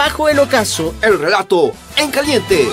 [0.00, 2.66] Bajo el ocaso, el relato en caliente.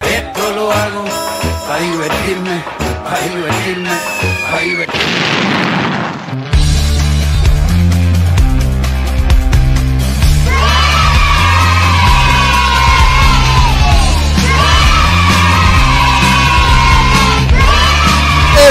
[0.00, 1.04] Esto lo hago
[1.68, 2.64] para divertirme,
[3.04, 3.90] para divertirme,
[4.50, 5.83] para divertirme.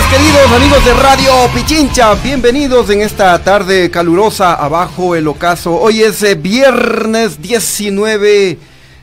[0.02, 5.76] Queridos amigos de Radio Pichincha, bienvenidos en esta tarde calurosa abajo el ocaso.
[5.76, 8.58] Hoy es eh, viernes 19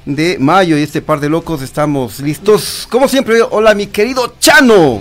[0.05, 2.89] de mayo y este par de locos estamos listos.
[2.91, 5.01] Como siempre, hola mi querido Chano.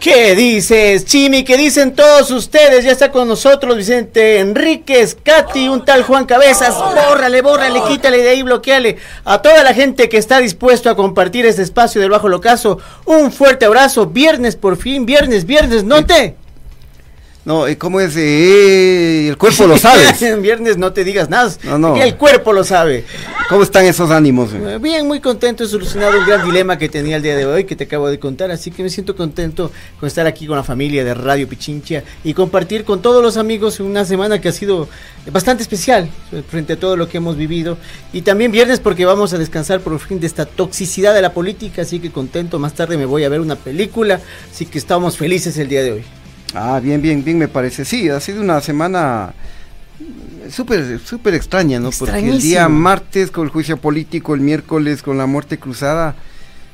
[0.00, 1.42] ¿Qué dices, Chimi?
[1.42, 2.84] ¿Qué dicen todos ustedes?
[2.84, 6.76] Ya está con nosotros Vicente Enríquez, Katy, un tal Juan Cabezas.
[6.76, 8.96] Bórrale, bórrale, quítale de ahí, bloqueale.
[9.24, 13.32] A toda la gente que está dispuesto a compartir este espacio del Bajo Locazo, un
[13.32, 14.06] fuerte abrazo.
[14.06, 16.36] Viernes, por fin, viernes, viernes, ¿note?
[17.48, 18.14] No, ¿cómo es?
[18.14, 20.04] Eh, el cuerpo lo sabe.
[20.20, 21.50] en viernes no te digas nada.
[21.64, 21.96] No, no.
[21.96, 23.06] El cuerpo lo sabe.
[23.48, 24.50] ¿Cómo están esos ánimos?
[24.52, 25.64] Eh, bien, muy contento.
[25.64, 28.18] He solucionado un gran dilema que tenía el día de hoy, que te acabo de
[28.18, 28.50] contar.
[28.50, 32.34] Así que me siento contento con estar aquí con la familia de Radio Pichincha y
[32.34, 34.86] compartir con todos los amigos una semana que ha sido
[35.32, 37.78] bastante especial eh, frente a todo lo que hemos vivido.
[38.12, 41.80] Y también viernes porque vamos a descansar por fin de esta toxicidad de la política.
[41.80, 42.58] Así que contento.
[42.58, 44.20] Más tarde me voy a ver una película.
[44.52, 46.17] Así que estamos felices el día de hoy.
[46.54, 47.84] Ah, bien, bien, bien, me parece.
[47.84, 49.34] Sí, ha sido una semana
[50.50, 51.90] súper, súper extraña, ¿no?
[51.90, 56.14] Porque el día martes con el juicio político, el miércoles con la muerte cruzada,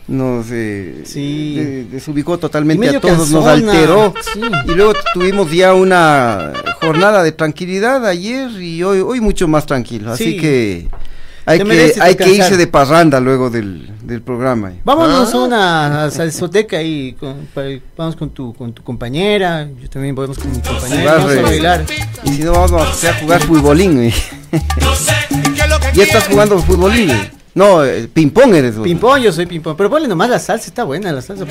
[0.06, 4.14] nos eh, desubicó totalmente a todos, nos alteró.
[4.66, 10.12] Y luego tuvimos ya una jornada de tranquilidad ayer y hoy, hoy mucho más tranquilo.
[10.12, 10.88] Así que
[11.46, 14.72] hay que, hay que irse de parranda luego del, del programa.
[14.84, 17.16] Vámonos a una salsoteca y
[17.96, 19.68] vamos con tu, con tu compañera.
[19.80, 21.16] Yo también podemos con mi compañera.
[21.16, 21.84] Vamos a bailar.
[22.24, 24.12] Y si no, vamos a, jugar futbolín.
[25.94, 27.10] ¿Y estás jugando futbolín?
[27.54, 28.84] No, eh, ping-pong eres vos.
[28.84, 29.76] Ping-pong, yo soy ping-pong.
[29.76, 31.44] Pero ponle nomás la salsa, está buena la salsa.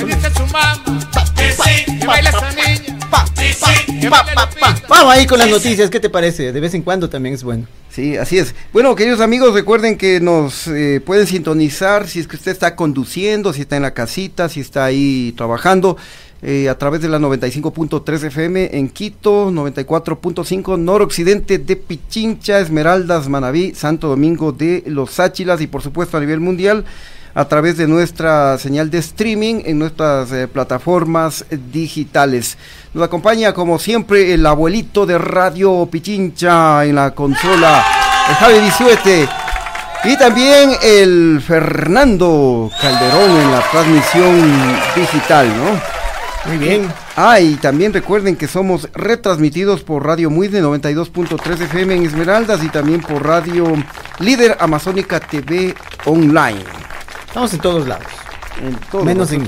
[4.90, 6.52] Vamos ahí con las noticias, ¿qué te parece?
[6.52, 7.68] De vez en cuando también es bueno.
[7.90, 8.56] Sí, así es.
[8.74, 13.54] Bueno, queridos amigos, recuerden que nos eh, pueden sintonizar si es que usted está conduciendo,
[13.54, 15.98] si está en la casita, si está ahí trabajando.
[16.46, 23.74] Eh, a través de la 95.3 FM en Quito, 94.5 noroccidente de Pichincha, Esmeraldas, Manabí,
[23.76, 26.84] Santo Domingo de Los Áchilas y por supuesto a nivel mundial
[27.36, 32.58] a través de nuestra señal de streaming en nuestras eh, plataformas digitales.
[32.94, 37.84] Nos acompaña como siempre el abuelito de Radio Pichincha en la consola,
[38.30, 39.30] el Javi Bisuete.
[40.06, 44.42] Y también el Fernando Calderón en la transmisión
[44.96, 45.94] digital, ¿no?
[46.46, 46.92] Muy bien.
[47.16, 52.62] Ah, y también recuerden que somos retransmitidos por Radio Muy de 92.3 FM en Esmeraldas
[52.64, 53.66] y también por Radio
[54.20, 55.74] Líder Amazónica TV
[56.06, 56.66] Online.
[57.34, 58.06] Estamos en todos lados.
[58.62, 59.44] En todos Menos en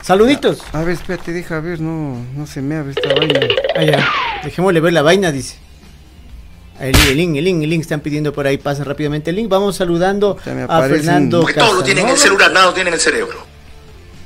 [0.00, 0.62] Saluditos.
[0.72, 3.38] A ver, espérate, deja ver, no, no se me abre esta vaina.
[3.76, 4.08] Ah, ya.
[4.42, 5.58] Dejémosle ver la vaina, dice.
[6.80, 9.50] El, link, el link, el link, están pidiendo por ahí, pasa rápidamente el link.
[9.50, 10.38] Vamos saludando
[10.68, 11.42] a Fernando.
[11.42, 13.44] Porque todos lo tienen en el celular, nada lo tienen en el cerebro.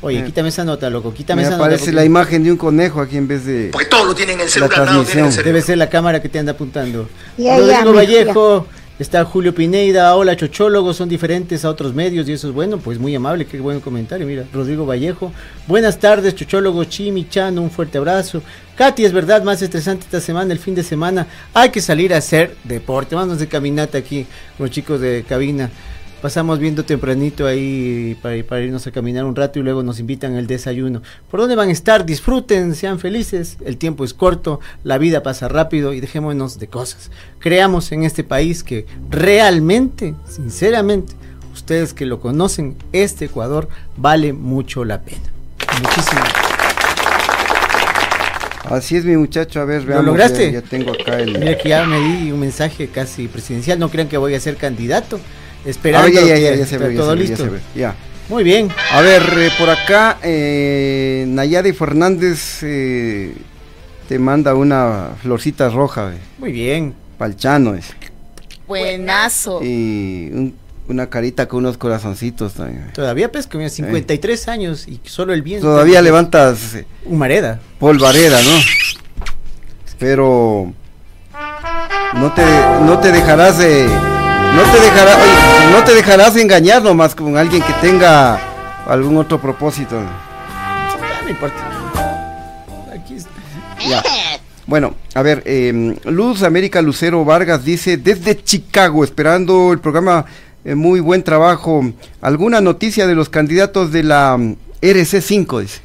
[0.03, 1.65] Oye, quítame esa nota, loco, quítame esa nota.
[1.65, 3.71] Me aparece la imagen de un conejo aquí en vez de.
[3.73, 5.53] Porque todos lo tienen en el celular, nada lo tienen en el cerebro.
[5.55, 7.09] Debe ser la cámara que te anda apuntando.
[7.37, 8.69] Rodrigo Vallejo.
[9.01, 12.99] Está Julio Pineida, hola chochólogos, son diferentes a otros medios y eso es bueno, pues
[12.99, 15.33] muy amable, qué buen comentario, mira, Rodrigo Vallejo,
[15.67, 18.43] buenas tardes chochólogos, Chimi, Chano, un fuerte abrazo,
[18.77, 22.19] Katy, es verdad, más estresante esta semana, el fin de semana, hay que salir a
[22.19, 24.27] hacer deporte, vamos de caminata aquí
[24.59, 25.71] los chicos de cabina,
[26.21, 30.37] pasamos viendo tempranito ahí para, para, irnos a caminar un rato y luego nos invitan
[30.37, 31.03] al desayuno.
[31.31, 32.05] ¿Por dónde van a estar?
[32.05, 37.11] Disfruten, sean felices, el tiempo es corto, la vida pasa rápido y dejémonos de cosas.
[37.39, 41.15] Creamos en este país que realmente, sinceramente,
[41.53, 45.23] ustedes que lo conocen, este Ecuador vale mucho la pena.
[45.83, 46.51] Muchísimas
[48.71, 50.05] Así es mi muchacho, a ver, veamos.
[50.05, 50.53] ¿Lo lograste?
[50.53, 51.41] Ya, tengo acá el...
[51.41, 54.57] Mira que ya me di un mensaje casi presidencial, no crean que voy a ser
[54.57, 55.19] candidato
[55.65, 56.07] esperando.
[56.07, 57.49] Ah, ya, ya, ya, se ve, todo listo.
[57.75, 57.95] Ya,
[58.29, 58.69] Muy bien.
[58.93, 63.35] A ver, eh, por acá, eh, Nayade Fernández eh,
[64.09, 66.13] te manda una florcita roja.
[66.39, 66.95] Muy bien.
[67.19, 67.87] Palchano es.
[68.67, 69.61] Buenazo.
[69.63, 70.55] Y
[70.91, 72.93] una carita con unos corazoncitos también.
[72.93, 75.61] Todavía pues con 53 años y solo el bien.
[75.61, 77.61] Todavía levantas eh, humareda.
[77.79, 78.51] Polvareda, ¿no?
[79.99, 80.73] Pero
[82.15, 82.43] no te
[82.85, 83.87] no te dejarás de
[84.55, 85.19] no te dejarás
[85.73, 88.41] no te dejarás engañar nomás con alguien que tenga
[88.87, 90.01] algún otro propósito.
[91.23, 91.57] No importa.
[92.93, 93.31] Aquí está.
[93.89, 94.03] Ya.
[94.67, 100.27] Bueno, a ver, em, Luz América Lucero Vargas dice desde Chicago, esperando el programa,
[100.65, 101.93] eh, muy buen trabajo.
[102.21, 105.61] ¿Alguna noticia de los candidatos de la mm, RC5?
[105.61, 105.81] Dice.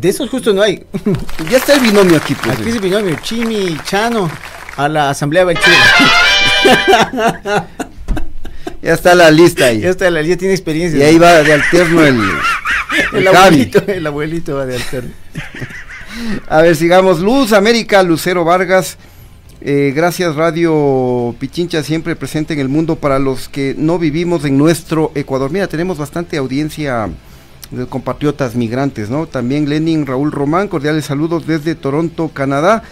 [0.00, 0.84] De esos justo no hay.
[1.50, 2.34] ya está el binomio aquí.
[2.34, 4.30] Pues, aquí es el binomio, Chimi, Chano,
[4.76, 5.76] a la Asamblea Chile.
[8.82, 9.80] ya está la lista ahí.
[9.80, 10.98] Ya está la lista, tiene experiencia.
[10.98, 12.20] Y ahí va de alterno el...
[13.12, 15.10] El, el abuelito, el abuelito va de alterno.
[16.48, 17.20] A ver, sigamos.
[17.20, 18.96] Luz América, Lucero Vargas.
[19.60, 24.56] Eh, gracias Radio Pichincha, siempre presente en el mundo para los que no vivimos en
[24.56, 25.50] nuestro Ecuador.
[25.50, 27.08] Mira, tenemos bastante audiencia
[27.72, 29.26] de compatriotas migrantes, ¿no?
[29.26, 32.84] También Lenin Raúl Román, cordiales saludos desde Toronto, Canadá.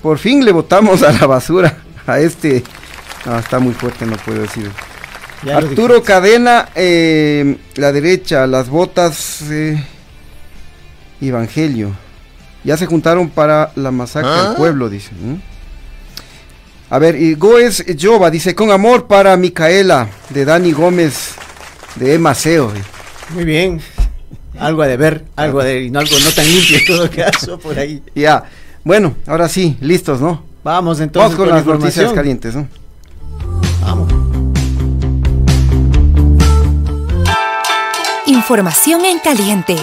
[0.00, 2.62] Por fin le votamos a la basura a este.
[3.26, 4.70] No, está muy fuerte, no puedo decir.
[5.52, 9.42] Arturo Cadena, eh, la derecha, las botas.
[9.50, 9.82] Eh,
[11.20, 11.92] Evangelio.
[12.64, 14.54] Ya se juntaron para la masacre del ¿Ah?
[14.56, 15.10] pueblo, dice.
[16.90, 21.34] A ver, y Goes Jova dice, con amor para Micaela, de Dani Gómez,
[21.96, 22.72] de Emaceo.
[23.30, 23.80] Muy bien.
[24.58, 28.02] Algo de ver, algo de no, algo no tan limpio en todo caso por ahí.
[28.14, 28.44] Ya.
[28.84, 30.44] Bueno, ahora sí, listos, ¿no?
[30.62, 32.68] Vamos entonces con, las noticias calientes, ¿no?
[38.42, 39.76] Información en caliente.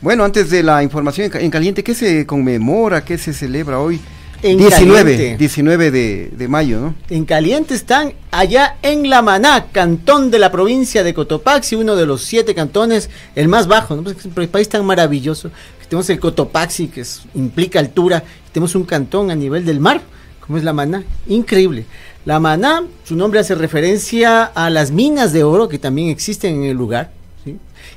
[0.00, 3.04] Bueno, antes de la información en caliente, ¿qué se conmemora?
[3.04, 4.00] ¿Qué se celebra hoy?
[4.42, 6.94] En 19, 19 de, mayo, ¿no?
[7.10, 12.06] En caliente están allá en La Maná, cantón de la provincia de Cotopaxi, uno de
[12.06, 14.04] los siete cantones, el más bajo, ¿no?
[14.04, 15.50] Pues es un país tan maravilloso.
[15.86, 17.04] tenemos el Cotopaxi, que
[17.34, 20.00] implica altura, tenemos un cantón a nivel del mar,
[20.40, 21.84] como es La Maná, increíble.
[22.24, 26.64] La Maná, su nombre hace referencia a las minas de oro que también existen en
[26.70, 27.10] el lugar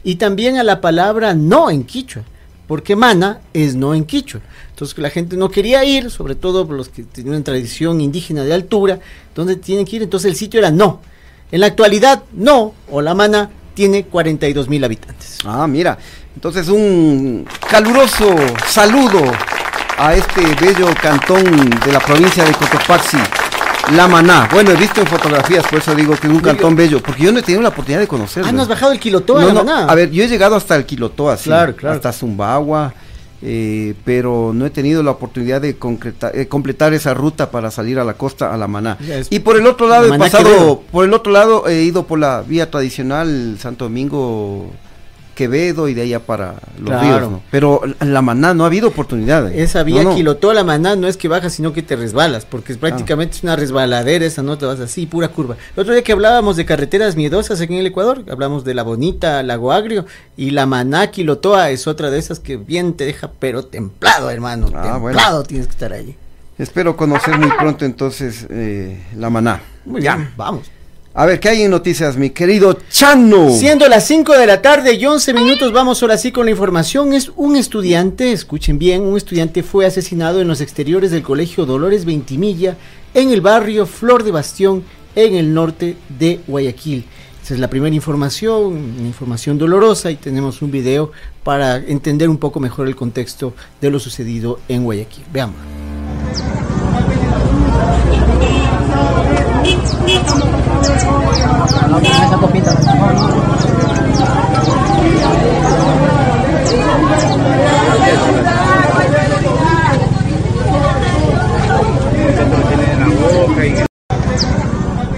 [0.03, 2.23] y también a la palabra no en quichua,
[2.67, 4.41] porque mana es no en quichua.
[4.69, 8.53] Entonces la gente no quería ir, sobre todo los que tienen una tradición indígena de
[8.53, 8.99] altura,
[9.35, 11.01] donde tienen que ir, entonces el sitio era no.
[11.51, 15.37] En la actualidad, no, o la mana tiene 42 mil habitantes.
[15.45, 15.97] Ah, mira,
[16.33, 18.35] entonces un caluroso
[18.67, 19.21] saludo
[19.97, 23.17] a este bello cantón de la provincia de Cotopaxi,
[23.93, 24.49] la Maná.
[24.51, 27.31] Bueno, he visto en fotografías, por eso digo que es un cantón bello, porque yo
[27.31, 28.49] no he tenido la oportunidad de conocerlo.
[28.49, 29.85] Ah, ¿no has bajado el Quilotoa no, La Maná?
[29.85, 31.95] A ver, yo he llegado hasta el Quilotoa, sí, claro, claro.
[31.95, 32.93] hasta Zumbagua,
[33.41, 37.99] eh, pero no he tenido la oportunidad de concretar, eh, completar esa ruta para salir
[37.99, 38.97] a la costa, a La Maná.
[39.29, 42.41] y por el otro lado he pasado, por el otro lado he ido por la
[42.41, 44.71] vía tradicional Santo Domingo
[45.35, 47.29] Quevedo y de allá para los ríos.
[47.51, 49.51] Pero la maná no ha habido oportunidad.
[49.51, 49.61] ¿eh?
[49.61, 52.79] Esa vía no, la maná no es que bajas, sino que te resbalas, porque es
[52.79, 55.57] prácticamente es una resbaladera, esa no te vas así, pura curva.
[55.75, 58.83] El otro día que hablábamos de carreteras miedosas aquí en el Ecuador, hablamos de la
[58.83, 60.05] bonita, Lago Agrio,
[60.37, 64.69] y la maná Quilotoa es otra de esas que bien te deja, pero templado, hermano.
[64.73, 66.15] Ah, templado tienes que estar allí.
[66.57, 69.61] Espero conocer muy pronto entonces eh, la maná.
[69.83, 70.71] Muy bien, vamos.
[71.17, 73.49] A ver, ¿qué hay en noticias, mi querido Chano?
[73.49, 77.13] Siendo las 5 de la tarde y 11 minutos, vamos ahora sí con la información.
[77.13, 82.03] Es un estudiante, escuchen bien, un estudiante fue asesinado en los exteriores del colegio Dolores
[82.03, 82.75] Ventimilla,
[83.13, 84.83] en el barrio Flor de Bastión,
[85.15, 87.05] en el norte de Guayaquil.
[87.41, 91.13] Esa es la primera información, una información dolorosa y tenemos un video
[91.45, 95.23] para entender un poco mejor el contexto de lo sucedido en Guayaquil.
[95.31, 95.55] Veamos.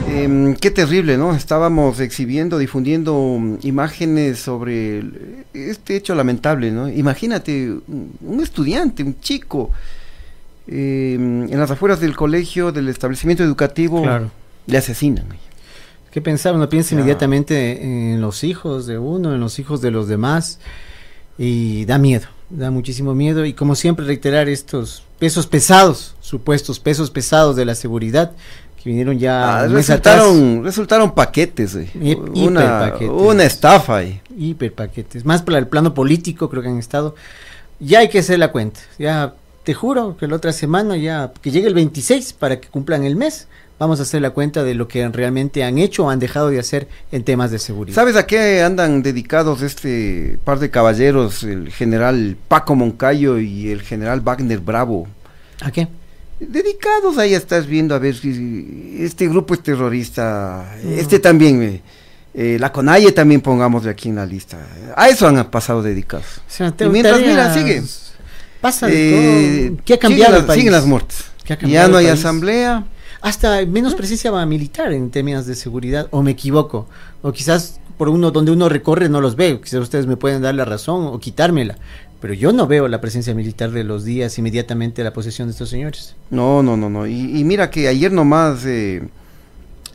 [0.09, 1.35] Em, qué terrible, ¿no?
[1.35, 5.03] Estábamos exhibiendo, difundiendo mm, imágenes sobre
[5.53, 6.89] este hecho lamentable, ¿no?
[6.89, 9.71] Imagínate un estudiante, un chico,
[10.67, 14.03] em, en las afueras del colegio, del establecimiento educativo,
[14.65, 15.25] le asesinan.
[16.17, 16.55] ¿Qué pensar?
[16.55, 20.57] Uno piensa inmediatamente en los hijos de uno, en los hijos de los demás,
[21.37, 23.45] y da miedo, da muchísimo miedo.
[23.45, 28.31] Y como siempre, reiterar estos pesos pesados, supuestos pesos pesados de la seguridad,
[28.83, 29.59] vinieron ya.
[29.59, 31.77] Ah, resultaron, resultaron paquetes,
[32.33, 33.97] una, una estafa.
[33.97, 34.19] ahí.
[34.35, 35.23] Hiper paquetes.
[35.23, 37.13] Más para el plano político creo que han estado.
[37.79, 38.79] Ya hay que hacer la cuenta.
[38.97, 43.03] Ya te juro que la otra semana, ya que llegue el 26 para que cumplan
[43.03, 43.47] el mes,
[43.79, 46.59] vamos a hacer la cuenta de lo que realmente han hecho o han dejado de
[46.59, 47.95] hacer en temas de seguridad.
[47.95, 53.81] ¿Sabes a qué andan dedicados este par de caballeros, el general Paco Moncayo y el
[53.81, 55.07] general Wagner Bravo?
[55.61, 55.87] ¿A qué?
[56.39, 61.81] Dedicados ahí estás viendo a ver si este grupo es terrorista, este también, eh,
[62.35, 64.59] eh, la CONAIE también pongamos de aquí en la lista.
[64.95, 66.41] A eso han pasado dedicados.
[66.79, 67.81] y mientras, mira, sigue.
[68.61, 70.53] Pasa eh, ¿Qué ha cambiado?
[70.53, 71.25] Siguen, las muertes.
[71.61, 72.85] Ya no hay asamblea
[73.21, 76.87] hasta menos presencia militar en términos de seguridad, o me equivoco,
[77.21, 80.55] o quizás por uno donde uno recorre no los veo, quizás ustedes me pueden dar
[80.55, 81.77] la razón o quitármela,
[82.21, 85.51] pero yo no veo la presencia militar de los días inmediatamente a la posesión de
[85.53, 86.15] estos señores.
[86.29, 89.01] No, no, no, no, y, mira que ayer nomás eh,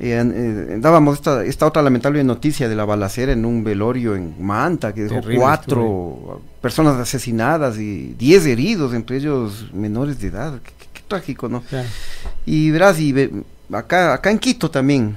[0.00, 4.34] eh, eh, dábamos esta, esta otra lamentable noticia de la balacera en un velorio en
[4.44, 10.60] Manta, que dejó cuatro personas asesinadas y diez heridos, entre ellos menores de edad
[11.12, 11.62] trágico, ¿no?
[12.46, 13.14] Y verás, y
[13.70, 15.14] acá, acá en Quito también,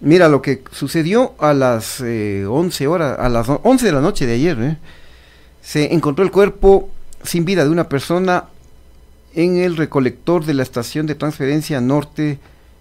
[0.00, 4.26] mira lo que sucedió a las eh, 11 horas, a las 11 de la noche
[4.26, 4.76] de ayer, ¿eh?
[5.62, 6.90] se encontró el cuerpo
[7.22, 8.44] sin vida de una persona
[9.34, 12.38] en el recolector de la estación de transferencia norte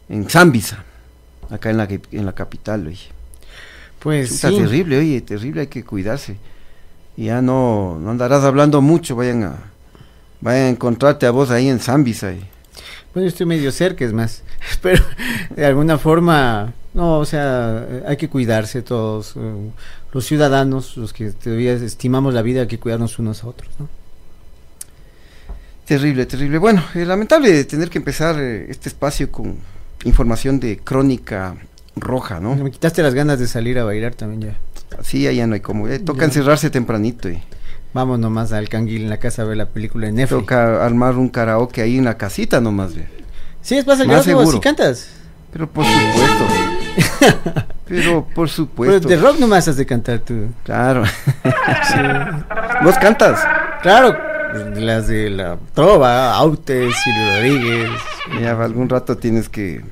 [0.10, 0.84] en Zambisa,
[1.50, 3.08] acá en la, en la capital, oye.
[4.00, 6.38] Pues Está terrible, oye, terrible, hay que cuidarse.
[7.16, 9.58] Y ya no, no andarás hablando mucho, vayan a,
[10.42, 12.32] vayan a encontrarte a vos ahí en Zambisa.
[12.32, 12.44] Y,
[13.14, 14.44] bueno, yo estoy medio cerca, es más.
[14.82, 15.04] Pero
[15.56, 19.34] de alguna forma, no, o sea, hay que cuidarse todos.
[19.36, 19.72] Eh,
[20.12, 23.90] los ciudadanos, los que todavía estimamos la vida, hay que cuidarnos unos a otros, ¿no?
[25.86, 26.60] Terrible, terrible.
[26.60, 29.58] Bueno, es lamentable tener que empezar eh, este espacio con
[30.04, 31.56] información de crónica
[31.96, 32.56] roja, ¿no?
[32.56, 34.58] Me quitaste las ganas de salir a bailar también ya.
[35.04, 35.88] Sí, allá no hay como.
[35.88, 37.30] Eh, toca encerrarse tempranito.
[37.30, 37.42] Y...
[37.94, 40.42] Vamos nomás al canguil en la casa a ver la película de Netflix.
[40.42, 42.96] Toca armar un karaoke ahí en la casita nomás.
[42.96, 43.08] Ve.
[43.62, 44.52] Sí, es más el seguro.
[44.52, 45.10] si cantas.
[45.52, 47.66] Pero por supuesto.
[47.88, 49.08] Pero por supuesto.
[49.08, 50.50] Pero de rock nomás has de cantar tú.
[50.64, 51.04] Claro.
[52.84, 53.40] ¿Vos cantas?
[53.82, 54.16] Claro.
[54.76, 57.90] Las de la trova, Autes, Silvio Rodríguez.
[58.40, 59.84] Ya algún rato tienes que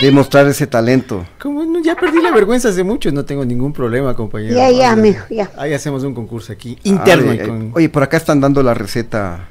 [0.00, 1.26] demostrar ese talento.
[1.40, 4.54] Como ya perdí la vergüenza hace mucho, no tengo ningún problema, compañero.
[4.54, 5.50] Ya, ya, mijo, ya.
[5.56, 7.72] Ahí hacemos un concurso aquí, interno.
[7.74, 9.48] Oye, por acá están dando la receta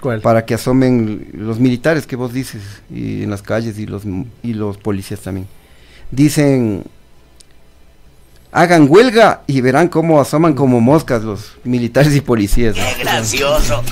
[0.00, 0.20] ¿Cuál?
[0.20, 4.02] para que asomen los militares que vos dices, y en las calles y los,
[4.42, 5.46] y los policías también.
[6.10, 6.84] Dicen,
[8.52, 12.74] hagan huelga y verán cómo asoman como moscas los militares y policías.
[12.74, 13.82] ¡Qué gracioso!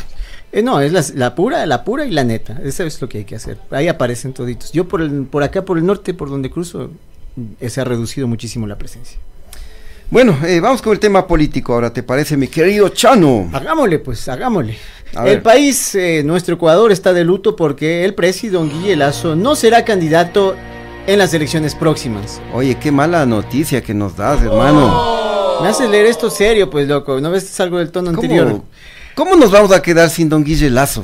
[0.53, 2.59] Eh, no, es la, pura, la pura y la neta.
[2.65, 3.59] Eso es lo que hay que hacer.
[3.71, 4.73] Ahí aparecen toditos.
[4.73, 6.91] Yo por, el, por acá, por el norte, por donde cruzo,
[7.61, 9.19] eh, se ha reducido muchísimo la presencia.
[10.11, 13.51] Bueno, eh, vamos con el tema político ahora, ¿te parece, mi querido Chano?
[13.53, 14.79] Hagámosle, pues, hagámosle.
[15.27, 19.85] el país, nuestro Ecuador, está de luto porque el presidente don Guille Lazo no será
[19.85, 20.57] candidato
[21.07, 22.41] en las elecciones próximas.
[22.55, 25.61] Oye, qué mala noticia que nos das, hermano.
[25.61, 27.21] Me hace leer esto serio, pues, loco.
[27.21, 28.63] ¿No ves algo del tono anterior?
[29.19, 31.03] ¿Cómo nos vamos a quedar sin don Guille Lazo?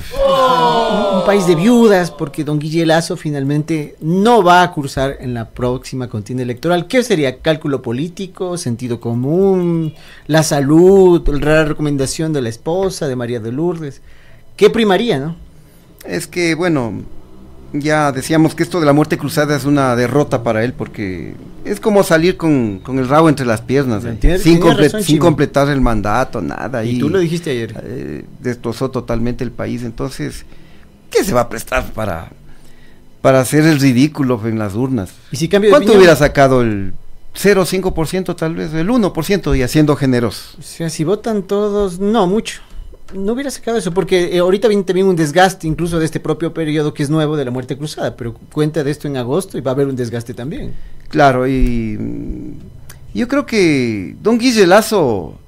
[1.16, 5.50] Un, país de viudas, porque don Guille Lazo finalmente no va a cursar en la
[5.50, 6.86] próxima contienda electoral.
[6.86, 7.38] ¿Qué sería?
[7.40, 8.56] ¿Cálculo político?
[8.56, 9.94] ¿Sentido común?
[10.28, 11.28] ¿La salud?
[11.40, 14.00] ¿La recomendación de la esposa, de María de Lourdes?
[14.56, 15.34] ¿Qué primaría, no?
[16.06, 17.02] Es que, bueno,
[17.80, 21.34] ya decíamos que esto de la muerte cruzada es una derrota para él porque
[21.64, 24.60] es como salir con, el rabo entre las piernas, eh, sin,
[25.02, 26.84] sin completar el mandato, nada.
[26.84, 27.82] Y, tú lo dijiste ayer.
[27.84, 30.44] Eh, destrozó totalmente el país, entonces,
[31.10, 32.30] ¿qué se va a prestar para,
[33.20, 35.10] para hacer el ridículo en las urnas?
[35.32, 36.92] ¿Y si cambio ¿Cuánto hubiera sacado el
[37.34, 40.56] 0,5% tal vez, el 1% y haciendo generoso?
[40.60, 42.60] O sea, si votan todos, no mucho
[43.12, 46.54] no hubiera sacado eso, porque eh, ahorita viene también un desgaste incluso de este propio
[46.54, 49.60] periodo que es nuevo de la muerte cruzada, pero cuenta de esto en agosto y
[49.60, 50.72] va a haber un desgaste también.
[51.08, 52.52] Claro, y mm,
[53.14, 55.38] yo creo que don Guille Lazo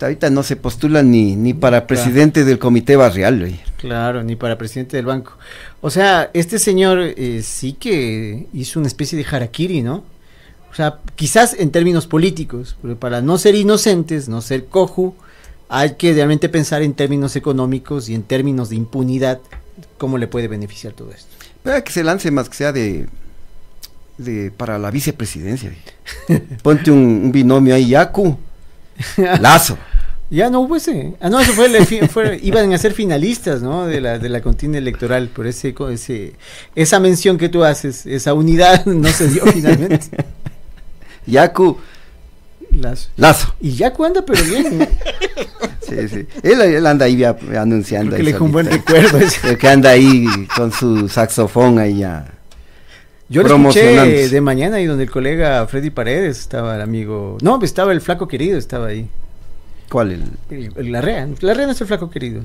[0.00, 3.58] ahorita no se postula ni, ni para presidente del comité barrial.
[3.78, 5.32] Claro, ni para presidente del banco.
[5.80, 10.04] O sea, este señor eh, sí que hizo una especie de harakiri, ¿no?
[10.70, 15.14] O sea, quizás en términos políticos, pero para no ser inocentes, no ser coju,
[15.68, 19.40] hay que realmente pensar en términos económicos y en términos de impunidad,
[19.98, 21.28] cómo le puede beneficiar todo esto.
[21.62, 23.06] Para que se lance más que sea de,
[24.18, 25.72] de para la vicepresidencia.
[26.62, 28.38] Ponte un, binomio ahí, Yacu,
[29.40, 29.76] Lazo.
[30.28, 31.14] Ya no hubo ese.
[31.20, 31.68] Ah, no, eso fue,
[32.08, 33.86] fue, iban a ser finalistas, ¿no?
[33.86, 36.32] De la, de la contienda electoral, por ese, ese,
[36.74, 40.08] esa mención que tú haces, esa unidad no se dio finalmente.
[41.26, 41.78] Yacu.
[42.70, 43.08] Lazo.
[43.16, 43.54] Lazo.
[43.60, 44.88] Y Yacu anda, pero bien.
[45.80, 46.26] sí, sí.
[46.42, 48.16] Él, anda ahí anunciando.
[48.16, 49.18] Que le un buen recuerdo.
[49.58, 52.32] que anda ahí con su saxofón ahí ya.
[53.28, 57.38] Yo lo escuché de mañana y donde el colega Freddy Paredes estaba el amigo.
[57.42, 59.08] No, estaba el flaco querido, estaba ahí.
[59.90, 60.12] ¿Cuál?
[60.50, 61.28] El, el, la REA.
[61.40, 62.42] La REA no es el flaco querido.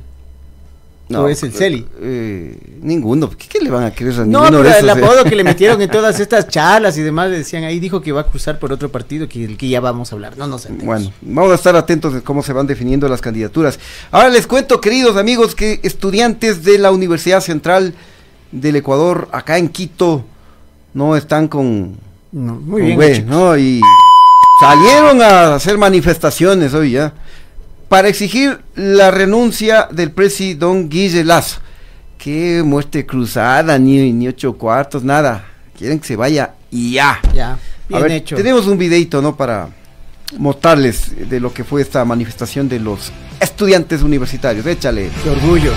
[1.11, 1.85] No, es el Celi.
[2.01, 3.29] Eh, ninguno.
[3.29, 6.19] ¿Qué, le van a querer a No, pero el apodo que le metieron en todas
[6.19, 9.43] estas charlas y demás, decían ahí, dijo que va a cruzar por otro partido que
[9.43, 10.37] el que ya vamos a hablar.
[10.37, 10.69] No, no sé.
[10.71, 13.79] Bueno, vamos a estar atentos de cómo se van definiendo las candidaturas.
[14.11, 17.93] Ahora les cuento, queridos amigos, que estudiantes de la Universidad Central
[18.51, 20.25] del Ecuador, acá en Quito,
[20.93, 21.97] no están con.
[22.31, 23.27] No, muy bien.
[23.27, 23.57] ¿no?
[23.57, 23.81] Y
[24.61, 27.13] salieron a hacer manifestaciones hoy ya
[27.91, 31.59] para exigir la renuncia del presidente Don Guille Lazo.
[32.17, 35.43] Qué muerte cruzada, ni, ni ocho cuartos, nada.
[35.77, 37.19] Quieren que se vaya y ya.
[37.33, 38.37] Ya, bien hecho.
[38.37, 39.35] Tenemos un videito, ¿no?
[39.35, 39.67] Para
[40.37, 44.65] mostrarles de lo que fue esta manifestación de los estudiantes universitarios.
[44.65, 45.09] Échale.
[45.21, 45.73] Qué orgullo.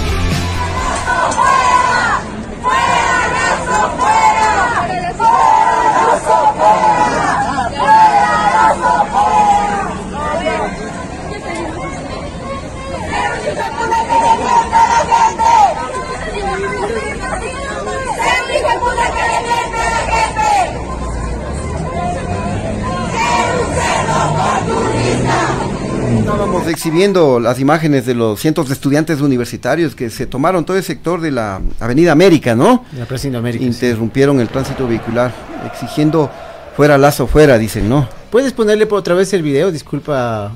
[26.45, 30.83] Estábamos exhibiendo las imágenes de los cientos de estudiantes universitarios que se tomaron todo el
[30.83, 32.85] sector de la Avenida América, ¿no?
[32.99, 33.65] La Presidenta América.
[33.65, 35.33] Interrumpieron el tránsito vehicular,
[35.65, 36.31] exigiendo
[36.77, 38.07] fuera lazo fuera, dicen, ¿no?
[38.31, 39.73] ¿Puedes ponerle por otra vez el video?
[39.73, 40.53] Disculpa,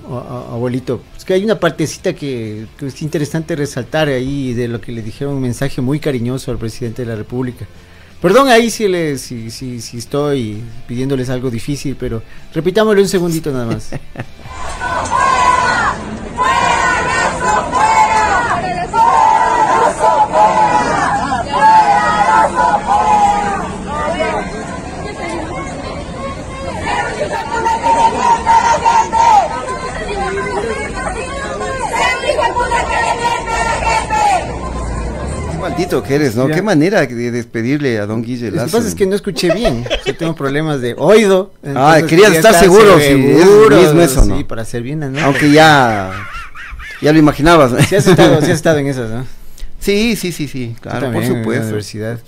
[0.52, 1.00] abuelito.
[1.16, 5.36] Es que hay una partecita que, es interesante resaltar ahí de lo que le dijeron
[5.36, 7.66] un mensaje muy cariñoso al presidente de la República.
[8.20, 12.20] Perdón ahí si, les, si, si, si estoy pidiéndoles algo difícil, pero
[12.52, 13.88] repitámoslo un segundito nada más.
[35.78, 36.48] maldito que eres, ¿no?
[36.48, 38.56] Qué manera de despedirle a don Guille Lazo.
[38.56, 39.84] Lo que pasa es que no escuché bien.
[40.04, 41.52] Yo tengo problemas de oído.
[41.74, 44.38] Ah, querías estar, seguro, seguro si es eso, ¿no?
[44.38, 46.12] Sí, para hacer bien a Aunque ya,
[47.00, 47.72] ya lo imaginabas.
[47.72, 47.82] ¿no?
[47.82, 49.26] Sí has estado, sí has estado en esas, ¿no?
[49.80, 51.52] Sí, sí, sí, sí, claro, por supuesto.
[51.52, 52.18] En la universidad.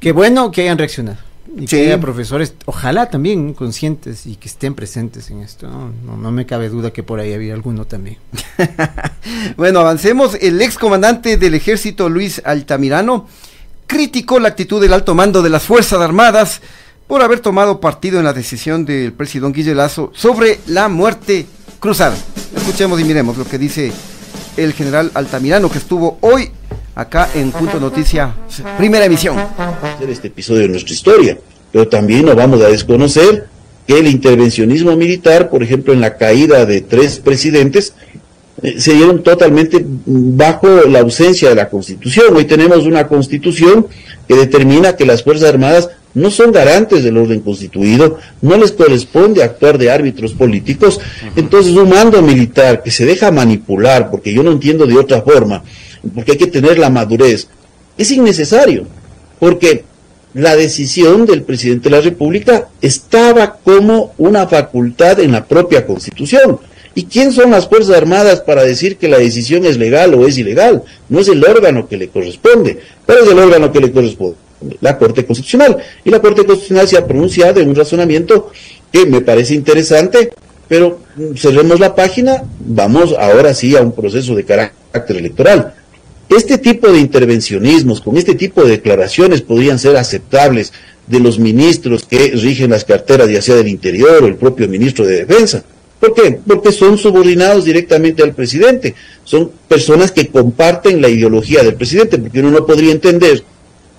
[0.00, 4.74] Qué bueno que hayan reaccionado y que haya profesores, ojalá también conscientes y que estén
[4.74, 5.68] presentes en esto.
[5.68, 8.18] No, no, me cabe duda que por ahí había alguno también.
[9.56, 10.36] bueno, avancemos.
[10.40, 13.28] El excomandante del ejército, Luis Altamirano,
[13.86, 16.60] criticó la actitud del alto mando de las Fuerzas Armadas
[17.06, 21.46] por haber tomado partido en la decisión del presidente Guille Lazo sobre la muerte
[21.80, 22.16] cruzada.
[22.54, 23.92] Escuchemos y miremos lo que dice
[24.58, 26.50] el general Altamirano, que estuvo hoy
[26.98, 28.34] acá en Punto Noticia,
[28.76, 29.36] primera emisión.
[30.08, 31.38] Este episodio de nuestra historia,
[31.70, 33.46] pero también no vamos a desconocer
[33.86, 37.94] que el intervencionismo militar, por ejemplo, en la caída de tres presidentes,
[38.62, 42.34] eh, se dieron totalmente bajo la ausencia de la Constitución.
[42.34, 43.86] Hoy tenemos una Constitución
[44.26, 49.44] que determina que las Fuerzas Armadas no son garantes del orden constituido, no les corresponde
[49.44, 50.98] actuar de árbitros políticos.
[51.36, 55.62] Entonces, un mando militar que se deja manipular, porque yo no entiendo de otra forma,
[56.14, 57.48] porque hay que tener la madurez,
[57.96, 58.86] es innecesario,
[59.38, 59.84] porque
[60.34, 66.60] la decisión del presidente de la República estaba como una facultad en la propia Constitución.
[66.94, 70.36] ¿Y quién son las Fuerzas Armadas para decir que la decisión es legal o es
[70.36, 70.82] ilegal?
[71.08, 74.36] No es el órgano que le corresponde, pero es el órgano que le corresponde,
[74.80, 75.76] la Corte Constitucional.
[76.04, 78.50] Y la Corte Constitucional se ha pronunciado en un razonamiento
[78.90, 80.30] que me parece interesante,
[80.66, 80.98] pero
[81.36, 85.74] cerremos la página, vamos ahora sí a un proceso de carácter electoral.
[86.28, 90.72] Este tipo de intervencionismos, con este tipo de declaraciones podrían ser aceptables
[91.06, 95.06] de los ministros que rigen las carteras, ya sea del Interior o el propio ministro
[95.06, 95.64] de Defensa.
[95.98, 96.38] ¿Por qué?
[96.46, 98.94] Porque son subordinados directamente al presidente.
[99.24, 103.42] Son personas que comparten la ideología del presidente, porque uno no podría entender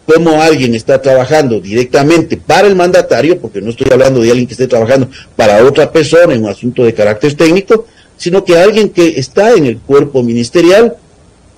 [0.05, 4.53] cómo alguien está trabajando directamente para el mandatario, porque no estoy hablando de alguien que
[4.53, 7.85] esté trabajando para otra persona en un asunto de carácter técnico,
[8.17, 10.95] sino que alguien que está en el cuerpo ministerial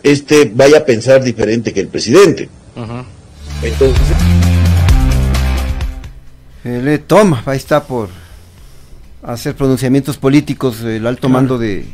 [0.04, 2.50] este vaya a pensar diferente que el presidente.
[3.64, 4.18] Entonces.
[6.64, 8.10] le toma, ahí está por
[9.24, 11.86] hacer pronunciamientos políticos el alto mando de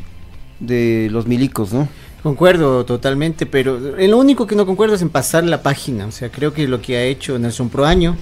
[0.60, 1.88] de los milicos, ¿no?
[2.22, 6.06] Concuerdo totalmente, pero en lo único que no concuerdo es en pasar la página.
[6.06, 8.16] O sea, creo que lo que ha hecho Nelson Proaño,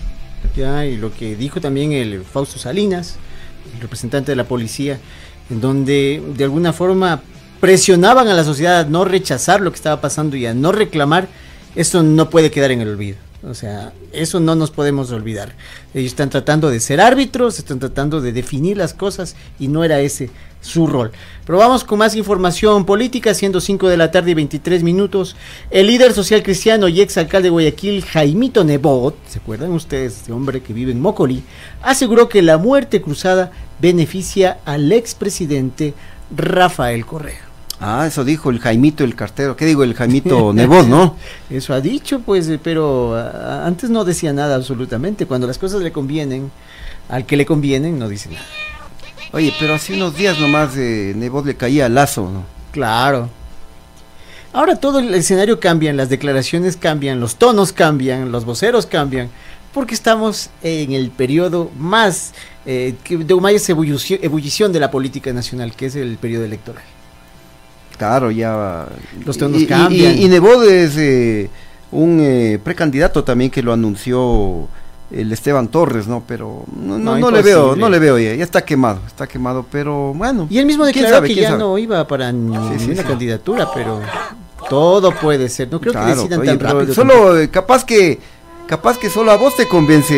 [0.54, 3.16] ya, y lo que dijo también el Fausto Salinas,
[3.74, 4.98] el representante de la policía,
[5.50, 7.22] en donde de alguna forma
[7.60, 11.28] presionaban a la sociedad a no rechazar lo que estaba pasando y a no reclamar,
[11.74, 13.18] eso no puede quedar en el olvido.
[13.42, 15.54] O sea, eso no nos podemos olvidar.
[15.94, 20.00] Ellos están tratando de ser árbitros, están tratando de definir las cosas y no era
[20.00, 21.12] ese su rol.
[21.44, 25.36] Pero vamos con más información política, siendo 5 de la tarde y 23 minutos.
[25.70, 30.16] El líder social cristiano y ex alcalde de Guayaquil, Jaimito Nebot, ¿se acuerdan ustedes?
[30.16, 31.44] Este hombre que vive en Mócoli,
[31.82, 35.94] aseguró que la muerte cruzada beneficia al expresidente
[36.34, 37.45] Rafael Correa.
[37.78, 39.56] Ah, eso dijo el Jaimito el cartero.
[39.56, 39.84] ¿Qué digo?
[39.84, 41.16] El Jaimito Nebot, ¿no?
[41.50, 45.26] Eso ha dicho, pues, eh, pero antes no decía nada absolutamente.
[45.26, 46.50] Cuando las cosas le convienen,
[47.08, 48.46] al que le convienen, no dice nada.
[49.32, 52.44] Oye, pero hace unos días nomás de Nebot le caía lazo, ¿no?
[52.72, 53.28] Claro.
[54.52, 59.28] Ahora todo el escenario cambia, las declaraciones cambian, los tonos cambian, los voceros cambian,
[59.74, 62.32] porque estamos en el periodo más
[62.64, 66.82] eh, de mayor ebullición de la política nacional, que es el periodo electoral.
[67.96, 68.86] Claro, ya.
[69.24, 70.18] Los tonos cambian.
[70.18, 71.50] Y, y, Nebot es eh,
[71.92, 74.68] un eh, precandidato también que lo anunció
[75.10, 76.24] el Esteban Torres, ¿no?
[76.26, 80.12] Pero no, no, le veo, no le veo ya, ya está quemado, está quemado, pero
[80.14, 80.46] bueno.
[80.50, 84.00] Y él mismo declaró que ya no iba para ninguna candidatura, pero
[84.68, 86.94] todo puede ser, no creo que decidan tan rápido.
[86.94, 88.18] Solo, eh, capaz que,
[88.66, 90.14] capaz que solo a vos te convence,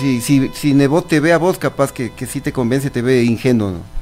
[0.00, 3.02] si, si, si Nebot te ve a vos, capaz que, que sí te convence, te
[3.02, 3.97] ve ingenuo, ¿no?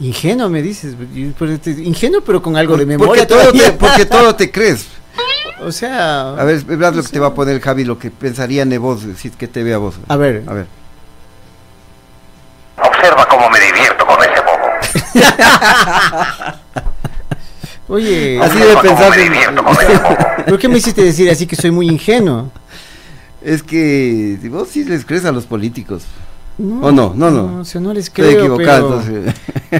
[0.00, 3.06] Ingenuo me dices, ingenuo pero con algo de memoria.
[3.06, 4.86] Porque todo, te, porque todo te crees.
[5.62, 6.30] O sea...
[6.30, 9.28] A ver, verás lo que te va a poner Javi, lo que pensaría Nebos si
[9.28, 9.96] que te ve a vos.
[10.08, 10.42] A ver.
[10.46, 10.66] A ver.
[12.82, 14.70] Observa cómo me divierto con ese bobo.
[17.94, 20.44] Oye, así de pensar.
[20.46, 22.50] ¿Por qué me hiciste decir así que soy muy ingenuo?
[23.42, 26.04] Es que vos sí les crees a los políticos.
[26.56, 27.12] No, no?
[27.14, 27.62] No, no.
[27.62, 29.02] O no les creo, pero,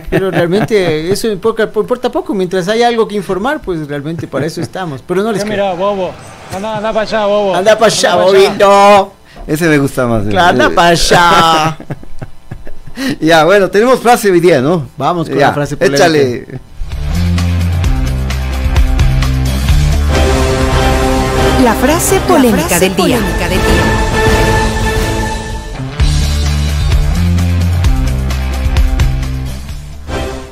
[0.09, 2.35] pero, realmente eso importa, importa, poco.
[2.35, 5.03] Mientras hay algo que informar, pues realmente para eso estamos.
[5.07, 5.45] Pero no les.
[5.45, 6.13] Mira, bobo.
[6.55, 7.55] Anda, anda para allá, bobo.
[7.55, 9.13] Anda para allá, bobito.
[9.47, 10.27] Ese me gusta más.
[10.27, 10.31] Eh.
[10.31, 11.79] Claro, anda para allá.
[13.21, 14.87] ya, bueno, tenemos frase hoy día, ¿no?
[14.97, 16.05] Vamos con la frase polémica.
[16.05, 16.47] Échale.
[21.65, 23.19] La frase polémica, del, día.
[23.19, 23.90] polémica del día.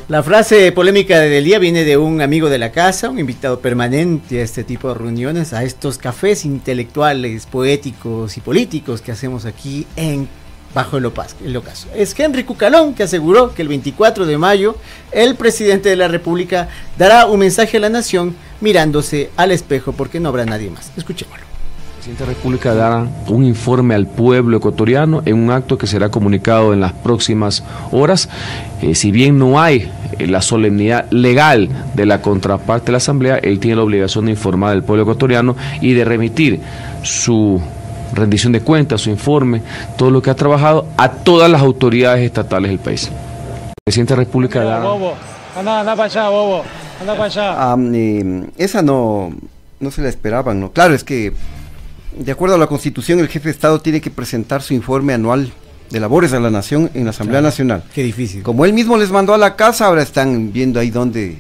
[0.09, 4.41] La frase polémica del día viene de un amigo de la casa, un invitado permanente
[4.41, 9.87] a este tipo de reuniones, a estos cafés intelectuales, poéticos y políticos que hacemos aquí
[9.97, 10.27] en
[10.73, 11.11] Bajo el,
[11.45, 11.89] el Ocaso.
[11.95, 14.77] Es Henry Cucalón que aseguró que el 24 de mayo
[15.13, 20.21] el presidente de la República dará un mensaje a la nación mirándose al espejo porque
[20.21, 20.91] no habrá nadie más.
[20.97, 21.48] Escuchémoslo.
[21.99, 25.89] El presidente de la República dará un informe al pueblo ecuatoriano en un acto que
[25.89, 28.29] será comunicado en las próximas horas.
[28.81, 33.39] Eh, si bien no hay eh, la solemnidad legal de la contraparte de la Asamblea,
[33.39, 36.61] él tiene la obligación de informar al pueblo ecuatoriano y de remitir
[37.03, 37.61] su
[38.13, 39.63] rendición de cuentas, su informe,
[39.97, 43.07] todo lo que ha trabajado a todas las autoridades estatales del país.
[43.07, 44.85] El presidente de la República dará...
[44.85, 45.15] Bobo,
[45.59, 46.63] anda, anda para allá, bobo,
[47.01, 47.77] anda para allá.
[48.57, 49.33] esa no,
[49.81, 50.71] no se la esperaban, ¿no?
[50.71, 51.33] Claro, es que
[52.17, 55.53] de acuerdo a la Constitución, el jefe de Estado tiene que presentar su informe anual
[55.91, 57.85] de labores a la nación en la Asamblea Nacional.
[57.95, 58.43] Qué difícil.
[58.43, 61.39] Como él mismo les mandó a la casa, ahora están viendo ahí dónde,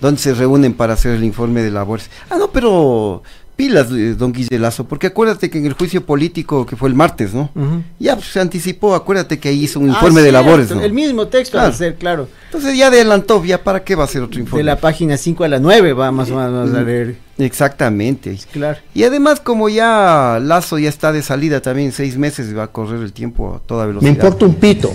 [0.00, 2.10] dónde se reúnen para hacer el informe de labores.
[2.28, 3.22] Ah, no, pero
[3.60, 7.34] pilas, eh, don Guillelazo, porque acuérdate que en el juicio político que fue el martes,
[7.34, 7.50] ¿no?
[7.98, 10.80] Ya pues, se anticipó, acuérdate que ahí hizo un ah, informe de labores, ¿no?
[10.80, 11.68] El mismo texto claro.
[11.68, 12.26] a ser, claro.
[12.46, 14.60] Entonces ya adelantó, ya para qué va a ser otro informe.
[14.60, 17.16] De la página 5 a la 9 va más o menos a leer.
[17.36, 18.38] Exactamente.
[18.50, 18.78] Claro.
[18.94, 23.00] Y además como ya Lazo ya está de salida también seis meses va a correr
[23.02, 24.10] el tiempo a toda velocidad.
[24.10, 24.90] Me importa un pito.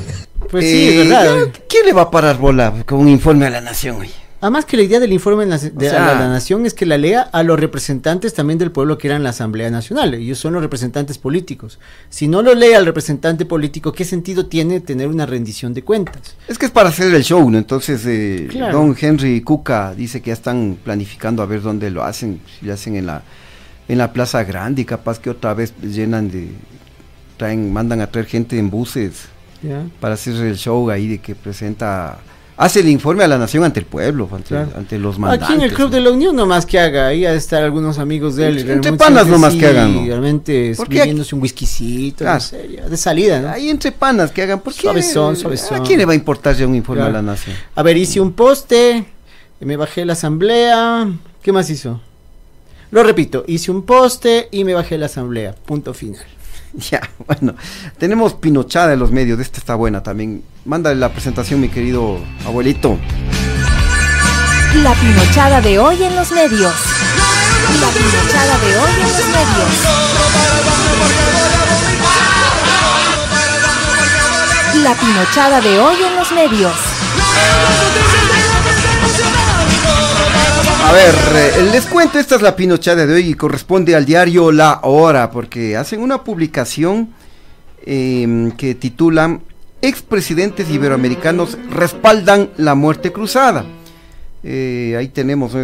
[0.49, 1.51] Pues sí, es verdad.
[1.69, 4.24] ¿Quién le va a parar bola con un informe a la nación, güey?
[4.45, 7.59] Además que la idea del informe de la, nación es que la lea a los
[7.59, 10.13] representantes también del pueblo que eran la Asamblea Nacional.
[10.13, 11.79] Ellos son los representantes políticos.
[12.11, 16.35] Si no lo lee al representante político, ¿qué sentido tiene tener una rendición de cuentas?
[16.47, 17.57] Es que es para hacer el show, ¿no?
[17.57, 22.39] Entonces, eh, don Henry Cuca dice que ya están planificando a ver dónde lo hacen.
[22.59, 23.23] Si lo hacen en la,
[23.87, 26.49] en la Plaza Grande y capaz que otra vez llenan de...
[27.37, 29.23] Traen, mandan a traer gente en buses
[29.99, 32.19] para hacer el show ahí de que presenta
[32.57, 35.49] hace el informe a la nación ante el pueblo, ante, los mandantes.
[35.49, 37.99] Aquí en el Club de la Unión nomás que haga, ahí ha de estar algunos
[37.99, 38.69] amigos de él.
[38.69, 40.05] Entre, panas nomás que hagan.
[40.05, 43.41] Realmente bebiéndose un whiskycito, de salida.
[43.41, 43.49] ¿no?
[43.49, 45.81] Ahí entre panas que hagan, porque suavezón, suavezón.
[45.81, 47.55] ¿A quién le va a importar ya un informe a la nación?
[47.75, 49.05] A ver, hice un poste,
[49.59, 51.07] me bajé la asamblea,
[51.41, 51.99] ¿qué más hizo?
[52.91, 56.23] Lo repito, hice un poste y me bajé la asamblea, punto final.
[56.91, 57.55] Ya, bueno,
[57.97, 60.43] tenemos pinochada en los medios, esta está buena también.
[60.65, 62.97] Mándale la presentación, mi querido abuelito.
[64.83, 66.73] La pinochada de hoy en los medios.
[67.79, 69.71] La pinochada de hoy en los medios.
[74.83, 76.75] La pinochada de hoy en los medios.
[80.85, 84.51] A ver, eh, les cuento, esta es la pinochada de hoy y corresponde al diario
[84.51, 87.09] La Hora, porque hacen una publicación
[87.83, 89.41] em, que titulan
[89.81, 93.65] Expresidentes iberoamericanos respaldan la muerte cruzada.
[94.43, 95.55] Eh, ahí tenemos,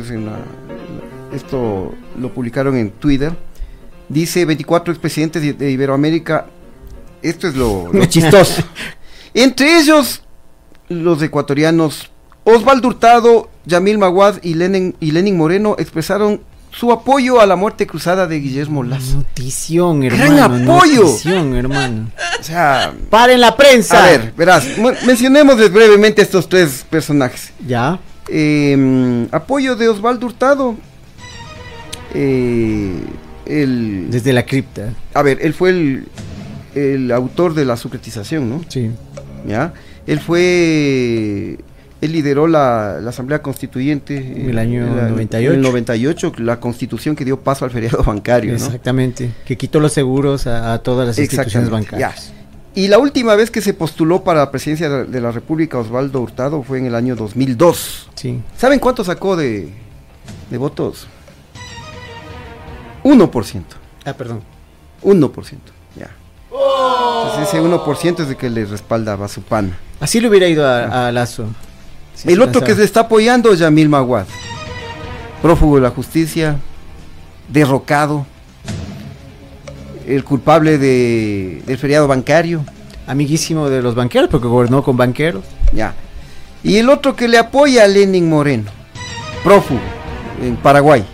[1.31, 3.31] esto lo publicaron en Twitter.
[4.10, 6.47] Dice 24 expresidentes de, Iberoamérica.
[7.21, 8.63] Esto es lo, lo chistoso.
[9.36, 10.23] Entre ellos,
[10.89, 12.10] los ecuatorianos
[12.43, 17.86] Osvaldo Hurtado, Yamil Maguad y Lenin, y Lenin Moreno expresaron su apoyo a la muerte
[17.86, 19.17] cruzada de Guillermo Lazo.
[19.17, 20.36] Notición, hermano.
[20.36, 21.02] ¡Gran apoyo!
[21.02, 22.12] Notición, hermano.
[22.39, 22.93] O sea...
[23.10, 24.04] ¡Paren la prensa!
[24.04, 24.65] A ver, verás,
[25.06, 27.52] mencionemos brevemente estos tres personajes.
[27.67, 28.00] Ya.
[28.28, 30.76] Em, apoyo de Osvaldo Hurtado.
[32.13, 33.04] Eh,
[33.45, 34.93] el, Desde la cripta.
[35.13, 36.08] A ver, él fue el,
[36.74, 38.62] el autor de la sucretización, ¿no?
[38.69, 38.91] Sí.
[39.45, 39.74] ¿Ya?
[40.08, 41.58] Él fue
[42.01, 45.53] él lideró la, Asamblea Constituyente en el año 98.
[45.53, 48.53] el 98, la constitución que dio paso al feriado bancario.
[48.53, 52.33] Exactamente, que quitó los seguros a, todas las instituciones bancarias.
[52.73, 56.63] Y la última vez que se postuló para la presidencia de la República Osvaldo Hurtado
[56.63, 58.09] fue en el año 2002.
[58.15, 58.41] Sí.
[58.57, 59.69] ¿Saben cuánto sacó de,
[60.49, 61.07] de votos?
[63.03, 63.63] 1%.
[64.05, 64.41] Ah, perdón.
[65.03, 65.33] 1%,
[65.97, 66.09] ya.
[66.49, 69.75] Entonces ese 1% es de que le respaldaba su pan.
[69.99, 71.47] Así le hubiera ido a, a Lazo
[72.25, 74.25] el otro que se está apoyando es Yamil Maguad,
[75.41, 76.57] prófugo de la justicia,
[77.47, 78.25] derrocado,
[80.07, 82.63] el culpable de, del feriado bancario.
[83.07, 85.43] Amiguísimo de los banqueros, porque gobernó con banqueros.
[85.73, 85.95] Ya.
[86.63, 88.69] Y el otro que le apoya a Lenin Moreno,
[89.43, 89.81] prófugo,
[90.41, 91.05] en Paraguay.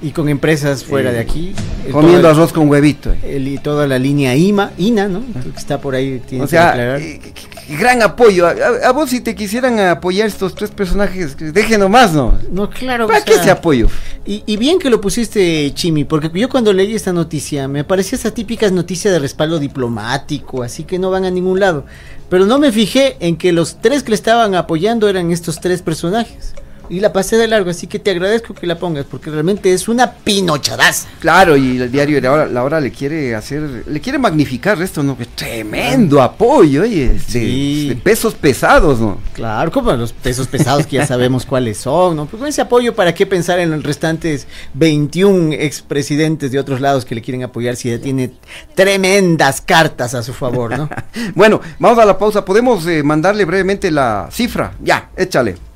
[0.00, 1.54] Y con empresas fuera de aquí.
[1.90, 3.12] Comiendo arroz con huevito.
[3.22, 5.22] El, y toda la línea IMA, INA, ¿no?
[5.42, 6.22] Que está por ahí.
[6.40, 7.20] o sea, eh,
[7.68, 8.46] gran apoyo.
[8.46, 12.38] A, vos si te quisieran apoyar estos tres personajes, dejen nomás, ¿no?
[12.50, 13.08] No, claro.
[13.08, 13.88] ¿Para qué ese apoyo?
[14.24, 18.16] Y, y, bien que lo pusiste, Chimi, porque yo cuando leí esta noticia, me parecía
[18.16, 21.86] esa típica noticia de respaldo diplomático, así que no van a ningún lado.
[22.28, 25.82] Pero no me fijé en que los tres que le estaban apoyando eran estos tres
[25.82, 26.54] personajes
[26.88, 29.88] y la pasé de largo, así que te agradezco que la pongas, porque realmente es
[29.88, 31.08] una pinochadaza.
[31.20, 35.02] Claro, y el diario la hora, la hora le quiere hacer, le quiere magnificar esto,
[35.02, 35.16] ¿no?
[35.34, 39.18] Tremendo apoyo, oye, de, pesos pesados, ¿no?
[39.32, 42.26] Claro, como los pesos pesados que ya sabemos cuáles son, ¿no?
[42.26, 47.04] Pues con ese apoyo, ¿para qué pensar en los restantes 21 expresidentes de otros lados
[47.04, 48.32] que le quieren apoyar si ya tiene
[48.74, 50.88] tremendas cartas a su favor, ¿no?
[51.34, 55.67] bueno, vamos a la pausa, podemos eh, mandarle brevemente la cifra, ya, échale.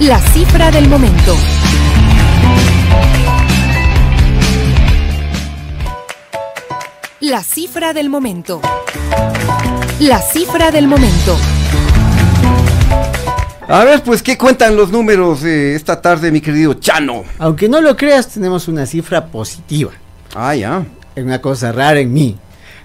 [0.00, 1.34] La cifra del momento.
[7.20, 8.60] La cifra del momento.
[10.00, 11.38] La cifra del momento.
[13.68, 17.24] A ver, pues, ¿qué cuentan los números esta tarde, mi querido Chano?
[17.38, 19.92] Aunque no lo creas, tenemos una cifra positiva.
[20.34, 20.84] Ah, ya.
[21.14, 22.36] Es una cosa rara en mí.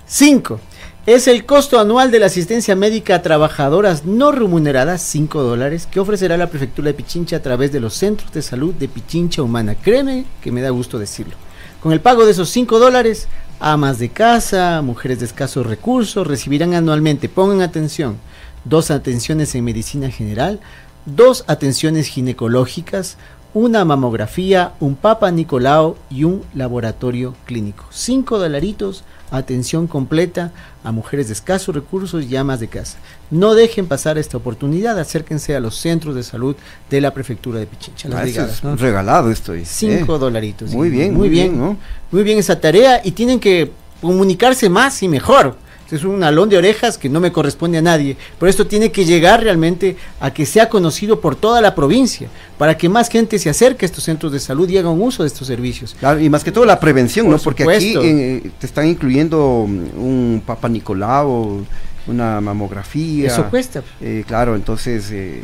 [0.08, 0.62] Cinco
[1.08, 6.00] es el costo anual de la asistencia médica a trabajadoras no remuneradas, 5 dólares, que
[6.00, 9.74] ofrecerá la prefectura de Pichincha a través de los centros de salud de Pichincha Humana.
[9.74, 11.34] Créeme que me da gusto decirlo.
[11.82, 13.28] Con el pago de esos 5 dólares,
[13.60, 18.18] amas de casa, mujeres de escasos recursos recibirán anualmente, pongan atención,
[18.64, 20.60] dos atenciones en medicina general,
[21.08, 23.18] dos atenciones ginecológicas,
[23.56, 27.86] una mamografía, un papa Nicolau y un laboratorio clínico.
[27.90, 30.52] 5 dolaritos atención completa
[30.84, 32.98] a mujeres de escasos recursos y amas de casa.
[33.32, 36.56] No dejen pasar esta oportunidad, acérquense a los centros de salud
[36.90, 38.10] de la prefectura de Pichincha.
[38.14, 39.66] Ah, regalado estoy.
[39.66, 40.20] Cinco ¿eh?
[40.20, 40.72] dolaritos.
[40.72, 41.78] Muy bien, muy bien, ¿no?
[42.12, 43.72] Muy bien esa tarea y tienen que
[44.02, 45.56] comunicarse más y mejor
[45.92, 49.06] es un alón de orejas que no me corresponde a nadie, pero esto tiene que
[49.06, 53.50] llegar realmente a que sea conocido por toda la provincia, para que más gente se
[53.50, 55.96] acerque a estos centros de salud y haga un uso de estos servicios.
[56.20, 57.38] y más que todo la prevención, ¿no?
[57.38, 61.66] Porque aquí eh, te están incluyendo un Papa Nicolau,
[62.08, 63.28] una mamografía.
[63.28, 63.84] Eso cuesta.
[64.00, 65.42] Eh, claro, entonces eh,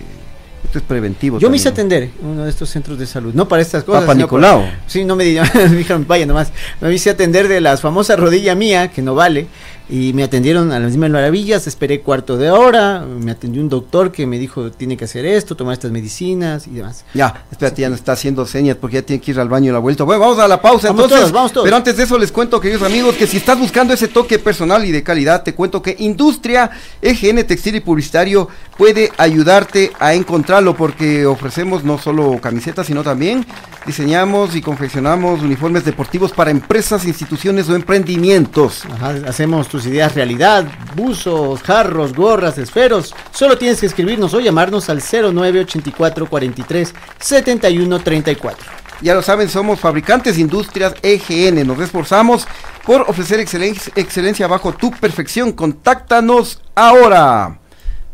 [0.68, 1.40] esto es preventivo.
[1.40, 4.02] Yo me hice atender en uno de estos centros de salud, no para estas cosas.
[4.02, 4.66] Papa Nicolau.
[4.86, 6.52] sí, no me dijeron, vaya nomás.
[6.82, 9.48] Me hice atender de las famosas rodillas mía, que no vale
[9.90, 14.12] y me atendieron a las mismas maravillas, esperé cuarto de hora, me atendió un doctor
[14.12, 17.06] que me dijo tiene que hacer esto, tomar estas medicinas y demás.
[17.14, 19.74] Ya, espérate, ya no está haciendo señas porque ya tiene que ir al baño y
[19.74, 20.04] la vuelta.
[20.04, 21.20] Bueno, vamos a la pausa vamos entonces.
[21.20, 21.66] Todos, vamos todos.
[21.66, 24.84] Pero antes de eso les cuento, queridos amigos, que si estás buscando ese toque personal
[24.84, 26.70] y de calidad, te cuento que Industria
[27.02, 33.46] EGN Textil y Publicitario puede ayudarte a encontrarlo porque ofrecemos no solo camisetas, sino también
[33.86, 38.86] diseñamos y confeccionamos uniformes deportivos para empresas, instituciones o emprendimientos.
[38.86, 40.66] Ajá, hacemos ideas realidad,
[40.96, 43.14] buzos, jarros, gorras, esferos.
[43.32, 48.88] Solo tienes que escribirnos o llamarnos al 0984 43 71 34.
[49.02, 51.68] Ya lo saben, somos fabricantes industrias EGN.
[51.68, 52.48] Nos esforzamos
[52.84, 55.52] por ofrecer excelencia, excelencia bajo tu perfección.
[55.52, 57.60] Contáctanos ahora.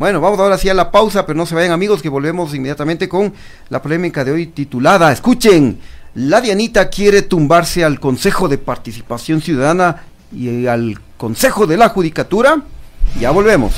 [0.04, 3.08] Bueno, vamos ahora sí a la pausa, pero no se vayan amigos que volvemos inmediatamente
[3.08, 3.34] con
[3.70, 5.80] la polémica de hoy titulada, escuchen,
[6.16, 10.04] la Dianita quiere tumbarse al Consejo de Participación Ciudadana
[10.36, 12.64] y al Consejo de la Judicatura.
[13.18, 13.72] Ya volvemos.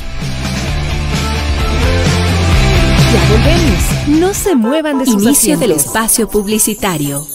[3.13, 4.19] Ya volvemos.
[4.19, 7.34] No se muevan de sus Inicio del espacio publicitario.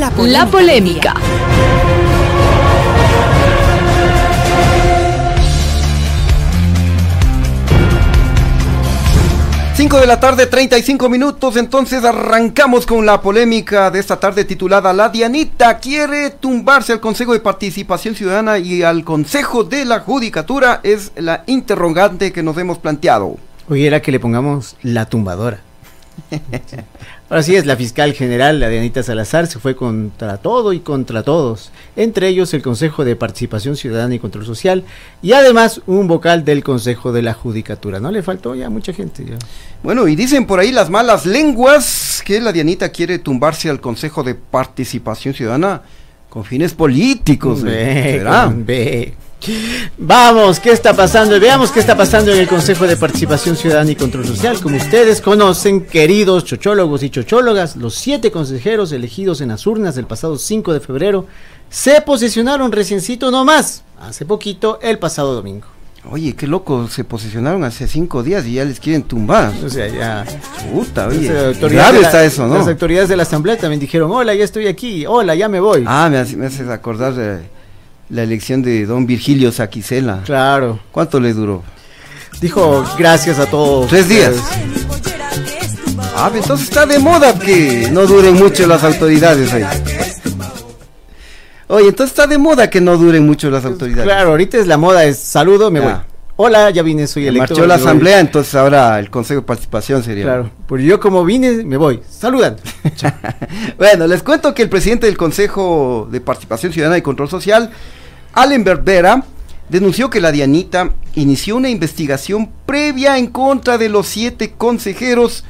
[0.00, 1.12] La La polémica.
[9.74, 14.94] 5 de la tarde, 35 minutos, entonces arrancamos con la polémica de esta tarde titulada
[14.94, 20.80] La Dianita quiere tumbarse al Consejo de Participación Ciudadana y al Consejo de la Judicatura,
[20.82, 23.36] es la interrogante que nos hemos planteado.
[23.68, 25.60] Oye, era que le pongamos la tumbadora.
[27.30, 31.22] Ahora sí es, la fiscal general, la Dianita Salazar, se fue contra todo y contra
[31.22, 34.82] todos, entre ellos el Consejo de Participación Ciudadana y Control Social
[35.22, 38.00] y además un vocal del Consejo de la Judicatura.
[38.00, 39.24] ¿No le faltó ya mucha gente?
[39.24, 39.38] Ya.
[39.84, 44.24] Bueno, y dicen por ahí las malas lenguas que la Dianita quiere tumbarse al Consejo
[44.24, 45.82] de Participación Ciudadana
[46.28, 47.62] con fines políticos.
[47.62, 49.14] Ve.
[49.96, 51.40] Vamos, ¿qué está pasando?
[51.40, 54.60] Veamos qué está pasando en el Consejo de Participación Ciudadana y Control Social.
[54.60, 60.06] Como ustedes conocen, queridos chochólogos y chochólogas, los siete consejeros elegidos en las urnas del
[60.06, 61.26] pasado 5 de febrero
[61.70, 65.66] se posicionaron reciencito nomás, hace poquito, el pasado domingo.
[66.10, 69.52] Oye, qué loco, se posicionaron hace cinco días y ya les quieren tumbar.
[69.64, 70.24] O sea, ya.
[70.72, 71.28] Puta, oye.
[71.60, 72.56] Grave está eso, ¿no?
[72.56, 75.84] Las autoridades de la Asamblea también dijeron, hola, ya estoy aquí, hola, ya me voy.
[75.86, 77.59] Ah, me, me haces acordar de
[78.10, 80.22] la elección de don Virgilio Saquicela.
[80.24, 80.80] Claro.
[80.90, 81.62] ¿Cuánto le duró?
[82.40, 83.88] Dijo gracias a todos.
[83.88, 84.34] Tres días.
[86.16, 89.64] Ah, entonces está de moda que no duren mucho las autoridades ahí.
[91.68, 94.04] Oye, entonces está de moda que no duren mucho las autoridades.
[94.04, 95.92] Claro, ahorita es la moda, es saludo, me voy.
[96.42, 97.54] Hola, ya vine, soy electo.
[97.54, 100.24] Marchó la asamblea, entonces ahora el consejo de participación sería.
[100.24, 102.00] Claro, pues yo como vine, me voy.
[102.08, 102.56] Saludan.
[103.78, 107.70] bueno, les cuento que el presidente del Consejo de Participación Ciudadana y Control Social,
[108.32, 109.24] Allen Berbera
[109.68, 115.44] denunció que la Dianita inició una investigación previa en contra de los siete consejeros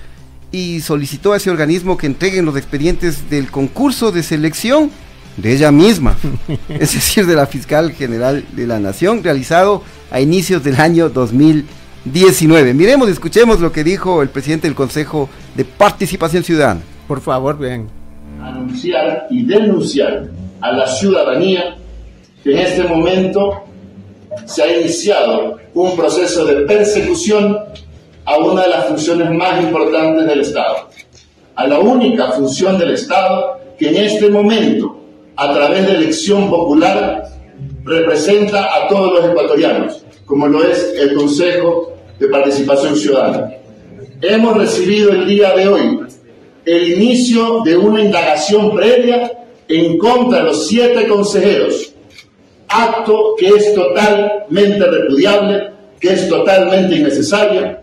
[0.53, 4.91] y solicitó a ese organismo que entreguen los expedientes del concurso de selección
[5.37, 6.17] de ella misma,
[6.69, 12.75] es decir, de la fiscal general de la Nación, realizado a inicios del año 2019.
[12.75, 16.81] Miremos y escuchemos lo que dijo el presidente del Consejo de Participación Ciudadana.
[17.07, 17.89] Por favor, bien.
[18.43, 21.77] Anunciar y denunciar a la ciudadanía
[22.43, 23.65] que en este momento
[24.47, 27.59] se ha iniciado un proceso de persecución
[28.25, 30.89] a una de las funciones más importantes del Estado,
[31.55, 35.01] a la única función del Estado que en este momento
[35.37, 37.25] a través de elección popular
[37.85, 43.53] representa a todos los ecuatorianos, como lo es el Consejo de Participación Ciudadana.
[44.21, 46.01] Hemos recibido el día de hoy
[46.65, 49.33] el inicio de una indagación previa
[49.67, 51.90] en contra de los siete consejeros,
[52.71, 57.79] acto que es totalmente repudiable, que es totalmente innecesario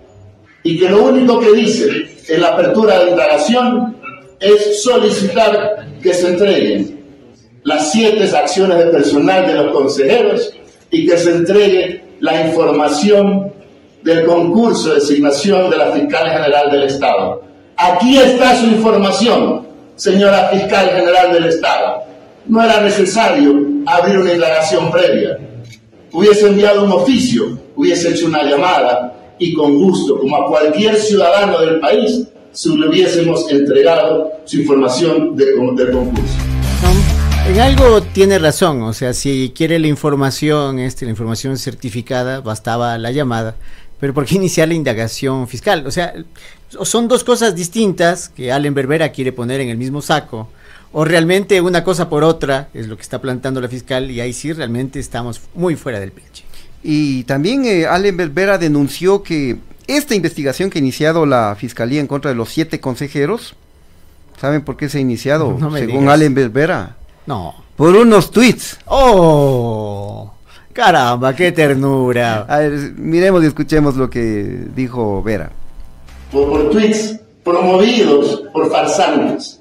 [0.64, 1.88] y que lo único que dice
[2.28, 3.96] en la apertura de indagación
[4.40, 6.98] es solicitar que se entreguen
[7.64, 10.54] las siete acciones de personal de los consejeros
[10.90, 13.52] y que se entregue la información
[14.04, 17.44] del concurso de designación de la fiscal general del Estado.
[17.76, 22.04] Aquí está su información, señora fiscal general del Estado.
[22.46, 25.40] No era necesario abrir una indagación previa.
[26.12, 31.60] Hubiese enviado un oficio, hubiese hecho una llamada y con gusto, como a cualquier ciudadano
[31.62, 36.36] del país, si le hubiésemos entregado su información del concurso.
[37.48, 42.98] En algo tiene razón, o sea, si quiere la información, este, la información certificada, bastaba
[42.98, 43.56] la llamada,
[44.02, 45.88] pero ¿por qué iniciar la indagación fiscal?
[45.88, 46.14] O sea,
[46.82, 50.50] son dos cosas distintas que Allen Berbera quiere poner en el mismo saco,
[50.92, 54.34] o realmente una cosa por otra es lo que está plantando la fiscal y ahí
[54.34, 56.44] sí realmente estamos muy fuera del pinche.
[56.84, 59.58] Y también eh, Allen Berbera denunció que
[59.88, 63.56] esta investigación que ha iniciado la fiscalía en contra de los siete consejeros,
[64.40, 65.58] ¿saben por qué se ha iniciado?
[65.78, 67.54] Según Allen Berbera no.
[67.76, 68.80] Por unos tweets.
[68.86, 70.32] ¡Oh!
[70.74, 72.46] Caramba, qué ternura.
[72.48, 75.52] A ver, miremos y escuchemos lo que dijo Vera.
[76.32, 79.57] Por, tweets promovidos por farsantes.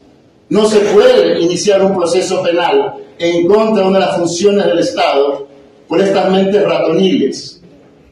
[0.48, 4.78] No se puede iniciar un proceso penal en contra de una de las funciones del
[4.78, 5.48] Estado
[5.88, 7.62] por estas mentes ratoniles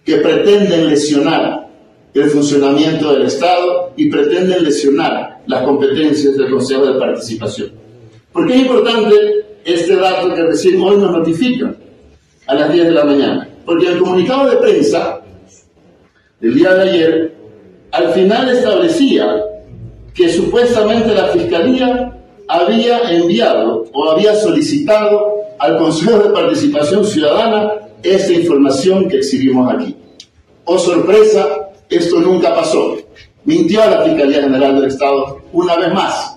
[0.05, 1.69] que pretenden lesionar
[2.13, 7.73] el funcionamiento del Estado y pretenden lesionar las competencias del Consejo de Participación.
[8.33, 9.15] ¿Por qué es importante
[9.65, 11.77] este dato que recién hoy nos notifican
[12.47, 13.49] a las 10 de la mañana.
[13.65, 15.21] Porque el comunicado de prensa
[16.41, 17.35] del día de ayer
[17.91, 19.43] al final establecía
[20.13, 22.13] que supuestamente la Fiscalía
[22.49, 27.73] había enviado o había solicitado al Consejo de Participación Ciudadana
[28.03, 29.97] esta información que exhibimos aquí.
[30.65, 32.97] Oh sorpresa, esto nunca pasó.
[33.45, 36.37] Mintió a la Fiscalía General del Estado una vez más.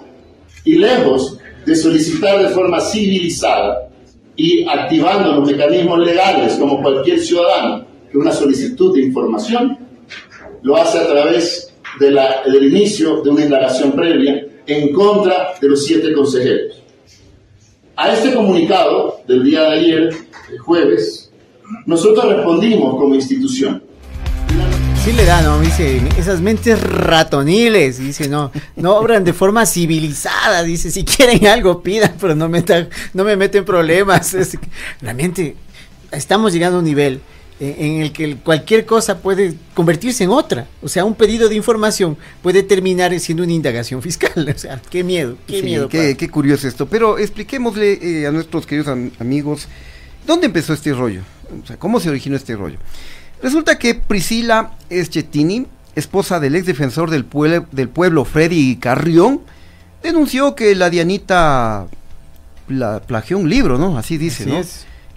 [0.63, 3.89] Y lejos de solicitar de forma civilizada
[4.35, 9.77] y activando los mecanismos legales como cualquier ciudadano que una solicitud de información,
[10.61, 16.13] lo hace a través del inicio de una indagación previa en contra de los siete
[16.13, 16.83] consejeros.
[17.95, 20.09] A este comunicado del día de ayer,
[20.51, 21.31] el jueves,
[21.85, 23.81] nosotros respondimos como institución
[25.07, 25.61] sí le da, ¿no?
[25.61, 31.81] Dice, esas mentes ratoniles, dice, no, no obran de forma civilizada, dice, si quieren algo
[31.81, 32.49] pidan, pero no,
[33.13, 34.35] no me meten problemas.
[34.99, 35.55] realmente
[36.11, 37.21] estamos llegando a un nivel
[37.59, 40.67] en, el que cualquier cosa puede convertirse en otra.
[40.81, 44.31] O sea, un pedido de información puede terminar siendo una indagación fiscal.
[44.55, 45.89] O sea, qué miedo, qué miedo.
[45.89, 46.87] Qué, qué, curioso esto.
[46.87, 48.87] Pero expliquémosle eh, a nuestros queridos
[49.19, 49.67] amigos,
[50.25, 51.21] ¿dónde empezó este rollo?
[51.63, 52.77] O sea, ¿cómo se originó este rollo?
[53.41, 57.25] Resulta que Priscila Eschettini, esposa del ex defensor del,
[57.71, 59.41] del pueblo Freddy Carrión,
[60.01, 61.87] denunció que la Dianita
[62.67, 63.97] la plagió un libro, ¿no?
[63.97, 64.61] Así dice, ¿no?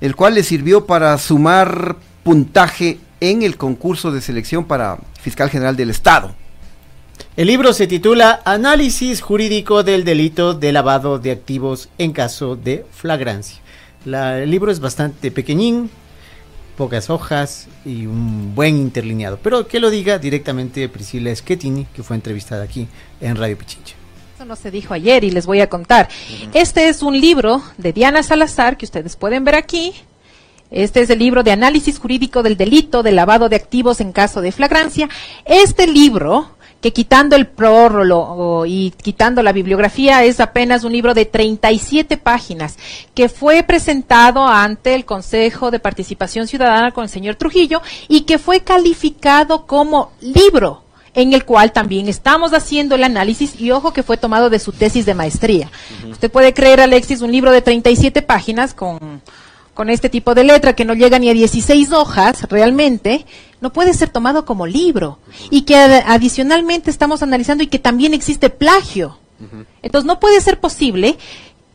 [0.00, 5.76] El cual le sirvió para sumar puntaje en el concurso de selección para fiscal general
[5.76, 6.34] del Estado.
[7.36, 12.84] El libro se titula Análisis jurídico del delito de lavado de activos en caso de
[12.90, 13.60] flagrancia.
[14.04, 15.90] el libro es bastante pequeñín,
[16.76, 19.38] pocas hojas y un buen interlineado.
[19.42, 22.88] Pero que lo diga directamente Priscila Schettini, que fue entrevistada aquí
[23.20, 23.94] en Radio Pichincha.
[24.34, 26.08] Eso no se dijo ayer y les voy a contar.
[26.54, 29.92] Este es un libro de Diana Salazar que ustedes pueden ver aquí.
[30.70, 34.40] Este es el libro de análisis jurídico del delito de lavado de activos en caso
[34.40, 35.08] de flagrancia.
[35.44, 36.50] Este libro
[36.80, 42.78] que quitando el prólogo y quitando la bibliografía es apenas un libro de 37 páginas
[43.14, 48.38] que fue presentado ante el Consejo de Participación Ciudadana con el señor Trujillo y que
[48.38, 54.04] fue calificado como libro en el cual también estamos haciendo el análisis y ojo que
[54.04, 55.70] fue tomado de su tesis de maestría.
[56.08, 59.20] Usted puede creer, Alexis, un libro de 37 páginas con,
[59.80, 63.24] con este tipo de letra que no llega ni a 16 hojas realmente,
[63.62, 65.20] no puede ser tomado como libro.
[65.48, 69.16] Y que adicionalmente estamos analizando y que también existe plagio.
[69.80, 71.16] Entonces no puede ser posible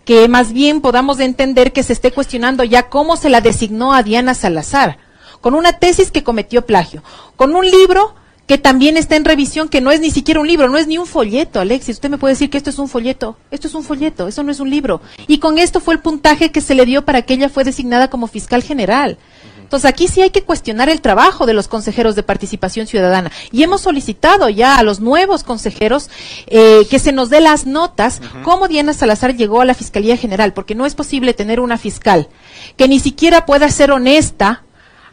[0.03, 4.03] que más bien podamos entender que se esté cuestionando ya cómo se la designó a
[4.03, 4.99] Diana Salazar,
[5.41, 7.01] con una tesis que cometió plagio,
[7.35, 8.13] con un libro
[8.47, 10.97] que también está en revisión, que no es ni siquiera un libro, no es ni
[10.97, 11.95] un folleto, Alexis.
[11.95, 13.37] Usted me puede decir que esto es un folleto.
[13.49, 15.01] Esto es un folleto, eso no es un libro.
[15.27, 18.09] Y con esto fue el puntaje que se le dio para que ella fue designada
[18.09, 19.17] como fiscal general.
[19.65, 23.63] Entonces aquí sí hay que cuestionar el trabajo de los consejeros de participación ciudadana y
[23.63, 26.11] hemos solicitado ya a los nuevos consejeros
[26.45, 30.53] eh, que se nos dé las notas cómo Diana Salazar llegó a la Fiscalía General,
[30.53, 32.29] porque no es posible tener una fiscal
[32.77, 34.64] que ni siquiera pueda ser honesta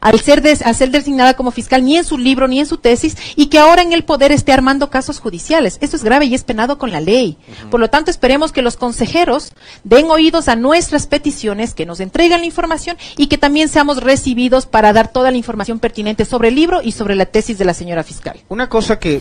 [0.02, 3.46] al ser, ser designada como fiscal ni en su libro ni en su tesis y
[3.46, 5.78] que ahora en el poder esté armando casos judiciales.
[5.80, 7.38] Esto es grave y es penado con la ley.
[7.70, 9.52] Por lo tanto, esperemos que los consejeros
[9.84, 14.66] den oídos a nuestras peticiones, que nos entreguen la información y que también seamos recibidos
[14.66, 17.72] para dar toda la información pertinente sobre el libro y sobre la tesis de la
[17.72, 18.40] señora fiscal.
[18.48, 19.20] Una cosa que...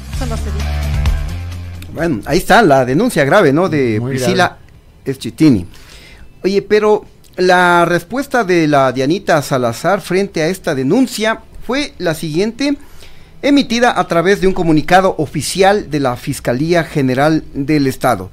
[1.94, 3.70] bueno, ahí está la denuncia grave, ¿no?
[3.70, 4.58] De Priscila
[5.06, 5.68] Eschitini.
[6.44, 7.06] Oye, pero
[7.42, 12.78] la respuesta de la Dianita Salazar frente a esta denuncia fue la siguiente,
[13.42, 18.30] emitida a través de un comunicado oficial de la Fiscalía General del Estado.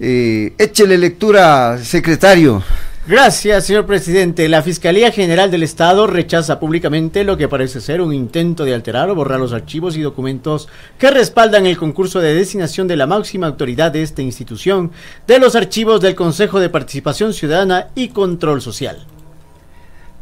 [0.00, 2.62] Eh, échele lectura, secretario.
[3.08, 4.48] Gracias, señor presidente.
[4.48, 9.08] La Fiscalía General del Estado rechaza públicamente lo que parece ser un intento de alterar
[9.08, 13.46] o borrar los archivos y documentos que respaldan el concurso de designación de la máxima
[13.46, 14.90] autoridad de esta institución
[15.28, 19.06] de los archivos del Consejo de Participación Ciudadana y Control Social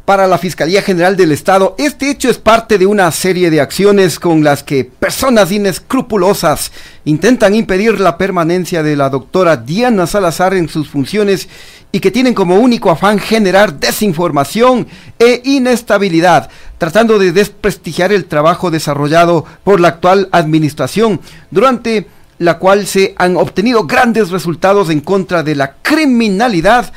[0.05, 4.19] para la Fiscalía General del Estado, este hecho es parte de una serie de acciones
[4.19, 6.71] con las que personas inescrupulosas
[7.05, 11.49] intentan impedir la permanencia de la doctora Diana Salazar en sus funciones
[11.91, 14.87] y que tienen como único afán generar desinformación
[15.17, 22.85] e inestabilidad, tratando de desprestigiar el trabajo desarrollado por la actual administración, durante la cual
[22.85, 26.91] se han obtenido grandes resultados en contra de la criminalidad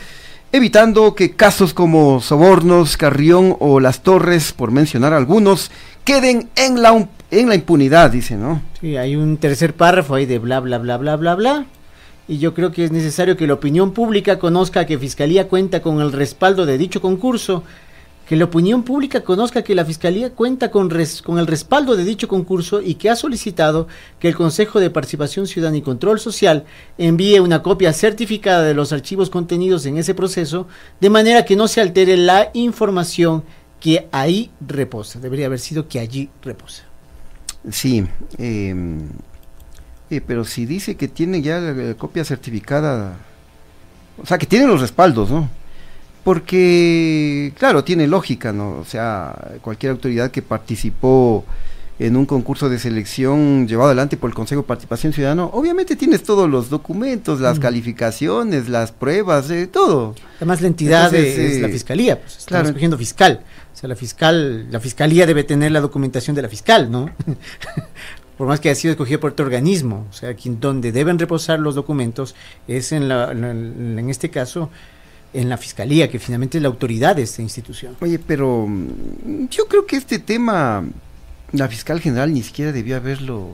[0.52, 5.70] evitando que casos como Sobornos, Carrión o Las Torres, por mencionar algunos,
[6.04, 8.62] queden en la, en la impunidad, dice, ¿no?
[8.80, 11.66] Sí, hay un tercer párrafo ahí de bla, bla, bla, bla, bla, bla.
[12.26, 16.00] Y yo creo que es necesario que la opinión pública conozca que Fiscalía cuenta con
[16.00, 17.64] el respaldo de dicho concurso
[18.28, 22.82] que la opinión pública conozca que la Fiscalía cuenta con, el respaldo de dicho concurso
[22.82, 23.88] y que ha solicitado
[24.20, 26.64] que el Consejo de Participación Ciudadana y Control Social
[26.98, 30.68] envíe una copia certificada de los archivos contenidos en ese proceso,
[31.00, 33.44] de manera que no se altere la información
[33.80, 35.18] que ahí reposa.
[35.20, 36.82] Debería haber sido que allí reposa.
[37.70, 38.06] Sí,
[38.36, 39.08] em,
[40.10, 43.16] eh, pero si dice que tiene ya la copia certificada,
[44.22, 45.48] o sea, que tiene los respaldos, ¿no?
[46.28, 48.76] Porque, claro, tiene lógica, ¿no?
[48.80, 51.42] O sea, cualquier autoridad que participó
[51.98, 56.22] en un concurso de selección llevado adelante por el Consejo de Participación Ciudadana, obviamente tienes
[56.22, 57.62] todos los documentos, las mm.
[57.62, 60.14] calificaciones, las pruebas, eh, todo.
[60.36, 62.66] Además, la entidad es, la fiscalía, pues estamos claro.
[62.66, 63.40] escogiendo fiscal.
[63.72, 67.08] O sea, la fiscal, la fiscalía debe tener la documentación de la fiscal, ¿no?
[68.36, 71.58] por más que haya sido escogido por otro organismo, o sea, quien, donde deben reposar
[71.58, 72.34] los documentos
[72.66, 74.68] es en, la, en este caso
[75.32, 77.96] en la fiscalía, que finalmente es la autoridad de esta institución.
[78.00, 80.84] Oye, pero mm, yo creo que este tema,
[81.52, 83.50] la fiscal general ni siquiera debió haberlo,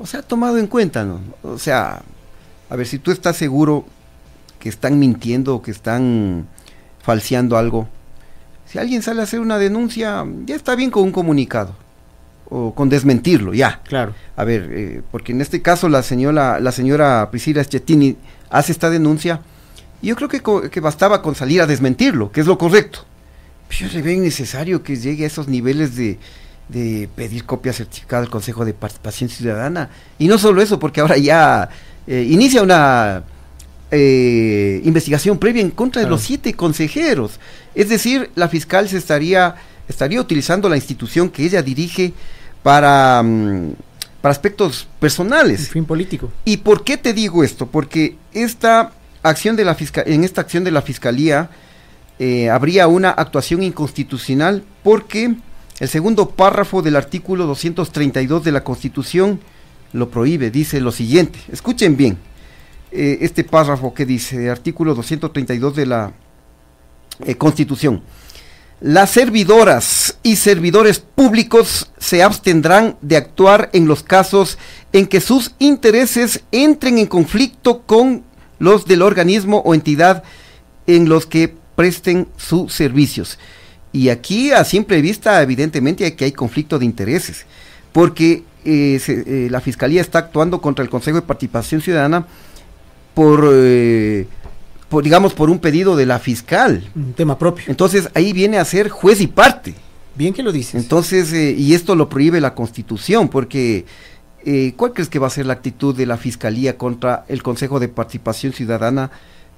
[0.00, 1.20] o sea, tomado en cuenta, ¿no?
[1.42, 2.02] O sea,
[2.70, 3.84] a ver, si tú estás seguro
[4.58, 6.46] que están mintiendo, que están
[7.02, 7.88] falseando algo,
[8.66, 11.76] si alguien sale a hacer una denuncia, ya está bien con un comunicado
[12.48, 13.80] o con desmentirlo, ya.
[13.84, 14.14] Claro.
[14.36, 18.16] A ver, eh, porque en este caso la señora, la señora Priscila Schettini
[18.50, 19.40] hace esta denuncia
[20.04, 23.06] y yo creo que, que, bastaba con salir a desmentirlo, que es lo correcto.
[23.68, 26.18] Pero yo le veo innecesario que llegue a esos niveles de,
[26.68, 29.88] de pedir copia certificada al Consejo de Participación Ciudadana.
[30.18, 31.70] Y no solo eso, porque ahora ya
[32.06, 33.24] eh, inicia una
[33.90, 37.40] eh, investigación previa en contra de los siete consejeros.
[37.74, 39.54] Es decir, la fiscal se estaría,
[39.88, 42.12] estaría utilizando la institución que ella dirige
[42.62, 43.72] para, mm,
[44.20, 45.60] para aspectos personales.
[45.60, 46.30] El fin político.
[46.44, 47.64] ¿Y por qué te digo esto?
[47.64, 48.92] Porque esta
[49.24, 51.50] acción de la en esta acción de la Fiscalía
[52.18, 55.34] eh, habría una actuación inconstitucional porque
[55.80, 59.40] el segundo párrafo del artículo 232 de la Constitución
[59.92, 62.18] lo prohíbe, dice lo siguiente, escuchen bien,
[62.92, 66.12] eh, este párrafo que dice, artículo 232 de la
[67.24, 68.02] eh, Constitución,
[68.80, 74.58] Las servidoras y servidores públicos se abstendrán de actuar en los casos
[74.92, 78.22] en que sus intereses entren en conflicto con
[78.58, 80.22] los del organismo o entidad
[80.86, 83.38] en los que presten sus servicios.
[83.92, 87.46] Y aquí a simple vista evidentemente hay que hay conflicto de intereses,
[87.92, 92.26] porque eh, eh, la Fiscalía está actuando contra el Consejo de Participación Ciudadana
[93.14, 94.26] por, eh,
[94.88, 96.90] por, digamos, por un pedido de la fiscal.
[96.96, 97.66] Un tema propio.
[97.68, 99.74] Entonces ahí viene a ser juez y parte.
[100.16, 100.74] Bien que lo dices.
[100.76, 103.84] Entonces, y esto lo prohíbe la Constitución, porque
[104.76, 107.88] ¿cuál crees que va a ser la actitud de la Fiscalía contra el Consejo de
[107.88, 109.10] Participación Ciudadana?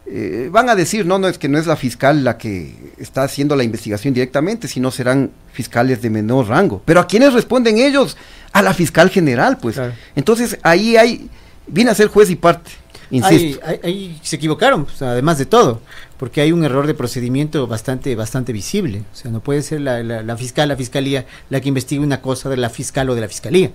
[0.08, 3.24] Eh, van a decir, no, no es que no es la fiscal la que está
[3.24, 6.80] haciendo la investigación directamente, sino serán fiscales de menor rango.
[6.84, 8.16] Pero ¿a quiénes responden ellos?
[8.52, 9.80] A la fiscal general, pues.
[10.14, 11.28] Entonces ahí hay,
[11.66, 12.70] viene a ser juez y parte.
[13.10, 13.60] Insisto.
[13.82, 15.80] Ahí, se equivocaron, además de todo,
[16.18, 19.02] porque hay un error de procedimiento bastante, bastante visible.
[19.12, 22.48] O sea, no puede ser la, la fiscal, la fiscalía, la que investigue una cosa
[22.48, 23.72] de la fiscal o de la fiscalía.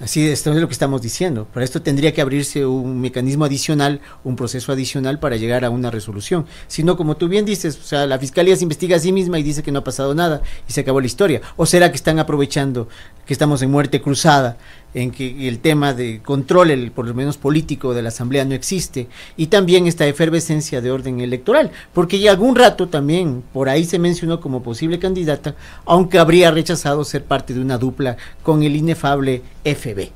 [0.00, 1.46] Así esto es lo que estamos diciendo.
[1.52, 5.90] Para esto tendría que abrirse un mecanismo adicional, un proceso adicional para llegar a una
[5.90, 6.46] resolución.
[6.66, 9.38] Si no, como tú bien dices, o sea, la fiscalía se investiga a sí misma
[9.38, 11.42] y dice que no ha pasado nada y se acabó la historia.
[11.56, 12.88] ¿O será que están aprovechando
[13.24, 14.56] que estamos en muerte cruzada
[14.94, 18.54] en que el tema de control, el, por lo menos político de la Asamblea no
[18.54, 23.84] existe, y también esta efervescencia de orden electoral, porque ya algún rato también por ahí
[23.84, 28.76] se mencionó como posible candidata, aunque habría rechazado ser parte de una dupla con el
[28.76, 30.10] inefable FB.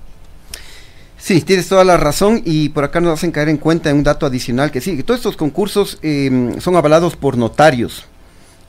[1.18, 4.04] Sí, tienes toda la razón y por acá nos hacen caer en cuenta en un
[4.04, 8.06] dato adicional que sí, que todos estos concursos eh, son avalados por notarios.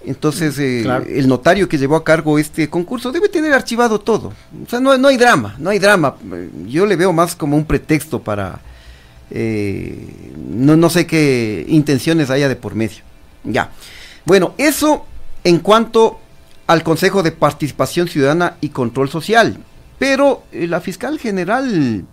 [0.09, 4.33] Entonces, eh, el notario que llevó a cargo este concurso debe tener archivado todo.
[4.65, 6.15] O sea, no, no hay drama, no hay drama.
[6.65, 8.59] Yo le veo más como un pretexto para...
[9.29, 13.03] Eh, no, no sé qué intenciones haya de por medio.
[13.43, 13.69] Ya.
[14.25, 15.05] Bueno, eso
[15.43, 16.19] en cuanto
[16.65, 19.59] al Consejo de Participación Ciudadana y Control Social.
[19.99, 22.03] Pero eh, la fiscal general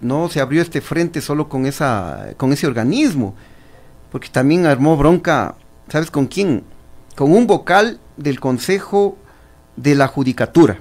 [0.00, 3.34] no, se abrió este frente solo con, esa, con ese organismo,
[4.12, 5.56] porque también armó bronca,
[5.88, 6.62] ¿sabes con quién?
[7.20, 9.18] Con un vocal del Consejo
[9.76, 10.78] de la Judicatura,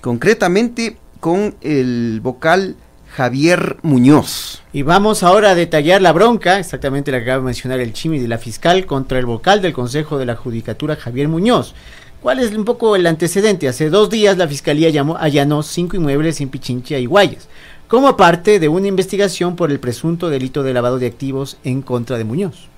[0.00, 2.74] concretamente con el vocal
[3.14, 4.62] Javier Muñoz.
[4.72, 8.18] Y vamos ahora a detallar la bronca, exactamente la que acaba de mencionar el Chimi
[8.18, 11.74] de la fiscal, contra el vocal del Consejo de la Judicatura, Javier Muñoz.
[12.22, 13.68] ¿Cuál es un poco el antecedente?
[13.68, 17.46] Hace dos días la fiscalía llamó, allanó cinco inmuebles en Pichincha y Guayas,
[17.88, 22.16] como parte de una investigación por el presunto delito de lavado de activos en contra
[22.16, 22.70] de Muñoz.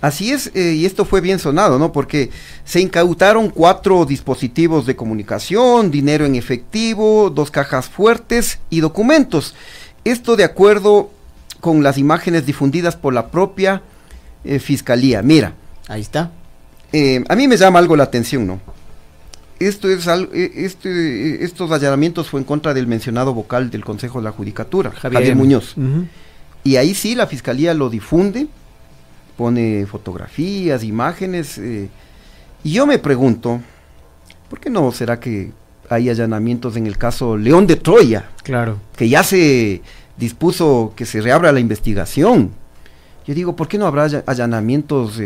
[0.00, 1.90] Así es, eh, y esto fue bien sonado, ¿no?
[1.90, 2.30] Porque
[2.64, 9.54] se incautaron cuatro dispositivos de comunicación, dinero en efectivo, dos cajas fuertes y documentos.
[10.04, 11.10] Esto de acuerdo
[11.60, 13.80] con las imágenes difundidas por la propia
[14.44, 15.22] eh, fiscalía.
[15.22, 15.54] Mira.
[15.88, 16.32] Ahí está.
[16.92, 18.60] Eh, a mí me llama algo la atención, ¿no?
[19.58, 24.32] Esto es este, estos allanamientos fue en contra del mencionado vocal del Consejo de la
[24.32, 25.76] Judicatura, Javier, Muñoz.
[26.64, 28.48] Y ahí sí la fiscalía lo difunde
[29.36, 31.58] pone fotografías, imágenes.
[31.58, 31.88] Eh,
[32.62, 33.60] y yo me pregunto,
[34.48, 35.52] ¿por qué no será que
[35.88, 38.30] hay allanamientos en el caso León de Troya?
[38.42, 38.78] Claro.
[38.96, 39.82] Que ya se
[40.16, 42.52] dispuso que se reabra la investigación.
[43.26, 45.20] Yo digo, ¿por qué no habrá allanamientos?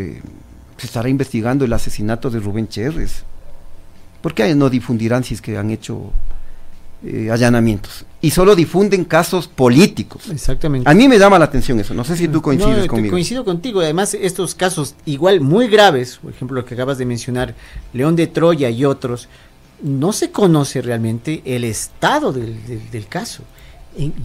[0.79, 3.25] se estará investigando el asesinato de Rubén Cherres.
[4.23, 6.13] ¿Por qué no difundirán si es que han hecho
[7.05, 10.25] eh, allanamientos y solo difunden casos políticos.
[10.31, 10.91] Exactamente.
[10.91, 13.13] A mí me llama la atención eso, no sé si tú coincides conmigo.
[13.13, 17.55] Coincido contigo, además estos casos igual muy graves, por ejemplo lo que acabas de mencionar,
[17.93, 19.29] León de Troya y otros,
[19.81, 23.45] no se conoce realmente el estado del, caso.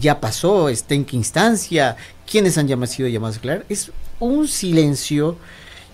[0.00, 1.96] ya pasó, está en qué instancia,
[2.28, 3.66] quiénes han llamado, sido llamados a aclarar.
[3.68, 5.36] Es un silencio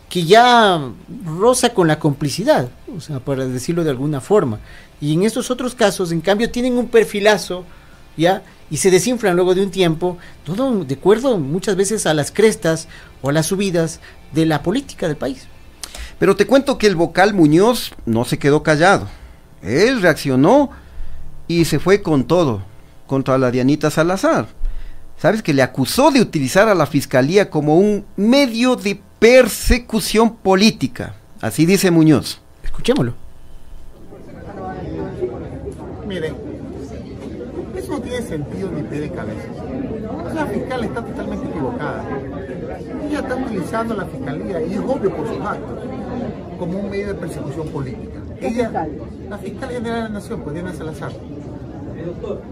[0.08, 0.80] que ya
[1.24, 4.58] roza con la complicidad, o sea, para decirlo de alguna forma.
[5.00, 7.64] Y en estos otros casos, en cambio, tienen un perfilazo,
[8.16, 8.42] ¿ya?
[8.70, 12.86] Y se desinflan luego de un tiempo, todo de acuerdo muchas veces a las crestas
[13.22, 14.00] o a las subidas
[14.32, 15.46] de la política del país.
[16.18, 19.08] Pero te cuento que el vocal Muñoz no se quedó callado.
[19.62, 20.70] Él reaccionó
[21.48, 22.62] y se fue con todo
[23.06, 24.46] contra la Dianita Salazar.
[25.16, 25.42] ¿Sabes?
[25.42, 31.14] Que le acusó de utilizar a la fiscalía como un medio de persecución política.
[31.40, 32.40] Así dice Muñoz.
[32.62, 33.29] Escuchémoslo.
[36.10, 36.34] Miren,
[37.76, 39.46] eso no tiene sentido ni pie de cabeza.
[40.34, 42.04] La fiscal está totalmente equivocada.
[43.08, 45.78] Ella está utilizando la fiscalía, y es obvio por sus actos,
[46.58, 48.18] como un medio de persecución política.
[48.40, 48.88] Ella,
[49.28, 51.12] la fiscal general de la Nación, pues Diana Salazar,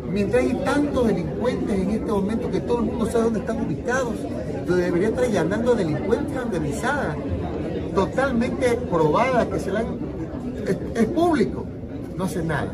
[0.08, 4.14] mientras hay tantos delincuentes en este momento que todo el mundo sabe dónde están ubicados,
[4.68, 7.16] debería estar allanando delincuentes organizadas,
[7.92, 9.98] totalmente probadas, que se la han
[10.94, 11.64] es, público,
[12.16, 12.72] no hace nada.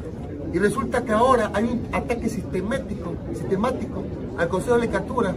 [0.55, 4.05] Y resulta que ahora hay un ataque sistemático, sistemático
[4.38, 5.34] al Consejo de Legislatura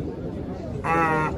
[0.83, 1.31] a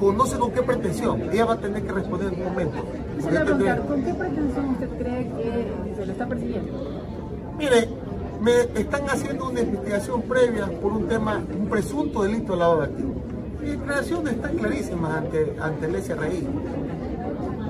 [0.00, 1.22] con no sé con qué pretensión.
[1.32, 2.78] Ella va a tener que responder en un momento.
[3.86, 6.72] ¿con qué pretensión usted cree que se le está persiguiendo?
[7.58, 7.88] Mire,
[8.40, 12.86] me están haciendo una investigación previa por un tema, un presunto delito de lavado de
[12.86, 13.16] activos.
[13.62, 16.44] Mi declaraciones están clarísimas ante, ante Lesia Raíz.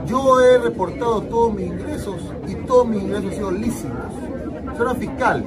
[0.06, 2.16] Yo he reportado todos mis ingresos
[2.48, 4.25] y todos mis ingresos han sido lícitos.
[4.76, 5.42] Soy fiscal.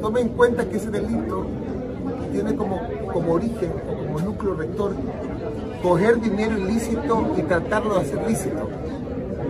[0.00, 1.46] Tome en cuenta que ese delito
[2.32, 2.80] tiene como,
[3.12, 4.92] como origen como núcleo rector
[5.82, 8.68] coger dinero ilícito y tratarlo de hacer lícito.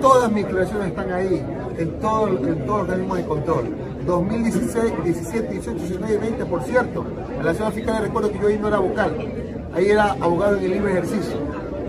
[0.00, 1.42] Todas mis declaraciones están ahí,
[1.78, 3.64] en todo, en todos los organismos de control.
[4.04, 7.06] 2016, 17, 18, 19 y 20, por cierto,
[7.38, 9.16] en la ciudad fiscal recuerdo que yo ahí no era vocal,
[9.74, 11.36] ahí era abogado en el libre ejercicio.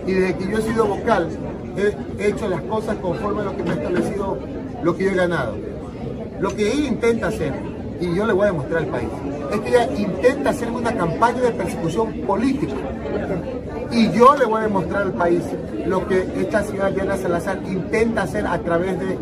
[0.06, 1.28] Y desde que yo he sido vocal,
[1.76, 4.38] he hecho las cosas conforme a lo que me ha establecido,
[4.82, 5.75] lo que yo he ganado.
[6.40, 7.52] Lo que ella intenta hacer,
[8.00, 9.08] y yo le voy a demostrar al país,
[9.52, 12.74] es que ella intenta hacer una campaña de persecución política.
[13.90, 15.42] Y yo le voy a demostrar al país
[15.86, 19.16] lo que esta señora Diana Salazar intenta hacer a través de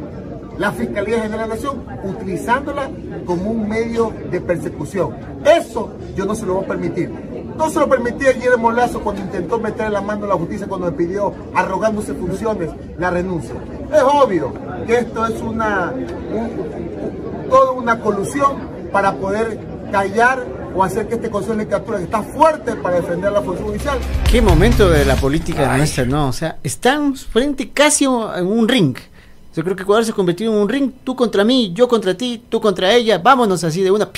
[0.58, 2.88] la Fiscalía General de la Nación, utilizándola
[3.26, 5.14] como un medio de persecución.
[5.44, 7.10] Eso yo no se lo voy a permitir.
[7.56, 10.66] No se lo permití a Guillermo Lazo cuando intentó meter la mano a la justicia
[10.66, 13.54] cuando me pidió, arrogándose funciones, la renuncia.
[13.94, 14.52] Es obvio
[14.86, 15.92] que esto es una,
[17.48, 18.56] toda una colusión
[18.90, 19.60] para poder
[19.92, 23.68] callar o hacer que este Consejo de Legislatura, que está fuerte para defender la función
[23.68, 23.98] judicial.
[24.28, 26.28] Qué momento de la política nuestra, ¿no?
[26.28, 28.96] O sea, están frente casi en un ring.
[29.54, 32.16] Yo creo que Ecuador se ha convertido en un ring, tú contra mí, yo contra
[32.16, 34.08] ti, tú contra ella, vámonos así de una...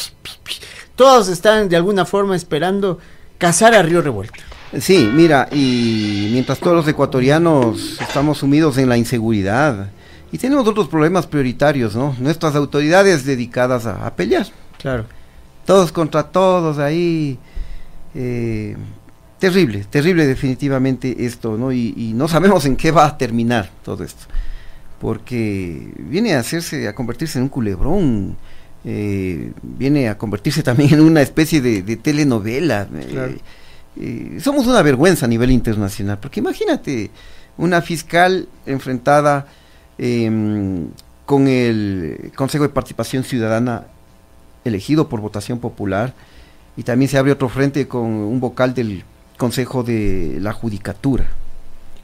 [0.95, 2.99] Todos están de alguna forma esperando
[3.37, 4.43] cazar a Río Revuelta.
[4.79, 9.91] Sí, mira, y mientras todos los ecuatorianos estamos sumidos en la inseguridad
[10.33, 12.15] y tenemos otros problemas prioritarios, ¿no?
[12.19, 14.47] Nuestras autoridades dedicadas a, a pelear.
[14.79, 15.05] Claro
[15.67, 17.39] todos contra todos ahí.
[18.15, 18.75] Eh,
[19.39, 21.73] terrible, terrible definitivamente esto, ¿no?
[21.73, 24.25] Y, no sabemos en qué va a terminar todo esto,
[24.99, 28.37] porque viene a hacerse, a convertirse en un culebrón,
[28.85, 32.89] eh, viene a convertirse también en una especie de, telenovela.
[32.95, 33.39] Eh,
[34.41, 37.11] somos una vergüenza a nivel internacional, porque imagínate
[37.59, 39.47] una fiscal enfrentada
[39.99, 40.89] em,
[41.25, 43.85] con el Consejo de Participación Ciudadana
[44.65, 46.15] elegido por votación popular,
[46.77, 49.05] y también se abre otro frente con un vocal del
[49.37, 51.27] Consejo de la Judicatura.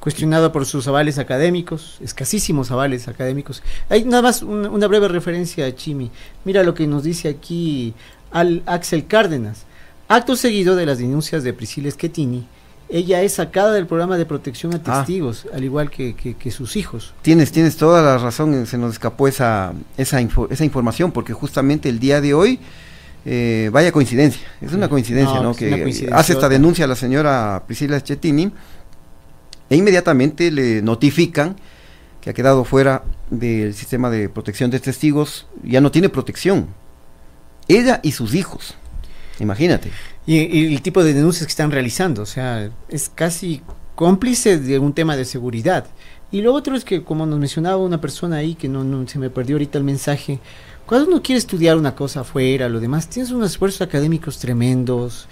[0.00, 3.62] Cuestionado por sus avales académicos, escasísimos avales académicos.
[3.88, 6.10] Hay nada más una, breve referencia a Chimi.
[6.44, 7.94] Mira lo que nos dice aquí
[8.32, 9.64] al Axel Cárdenas.
[10.12, 12.46] Acto seguido de las denuncias de Priscila Schettini,
[12.90, 14.98] ella es sacada del programa de protección a ah.
[14.98, 17.14] testigos, al igual que, sus hijos.
[17.22, 21.98] Tienes, tienes toda la razón, se nos escapó esa, esa, esa información, porque justamente el
[21.98, 22.60] día de hoy,
[23.24, 25.54] eh, vaya coincidencia, es una coincidencia, ¿no?
[25.54, 28.52] Que hace esta denuncia a la señora Priscila Schettini
[29.70, 31.56] e inmediatamente le notifican
[32.20, 36.66] que ha quedado fuera del sistema de protección de testigos, ya no tiene protección.
[37.66, 38.76] Ella y sus hijos.
[39.40, 39.90] Imagínate.
[40.26, 43.62] Y, el tipo de denuncias que están realizando, o sea, es casi
[43.94, 45.86] cómplice de un tema de seguridad.
[46.30, 49.18] Y lo otro es que, como nos mencionaba una persona ahí, que no, no se
[49.18, 50.38] me perdió ahorita el mensaje,
[50.86, 55.28] cuando uno quiere estudiar una cosa afuera, lo demás, tienes unos esfuerzos académicos tremendos.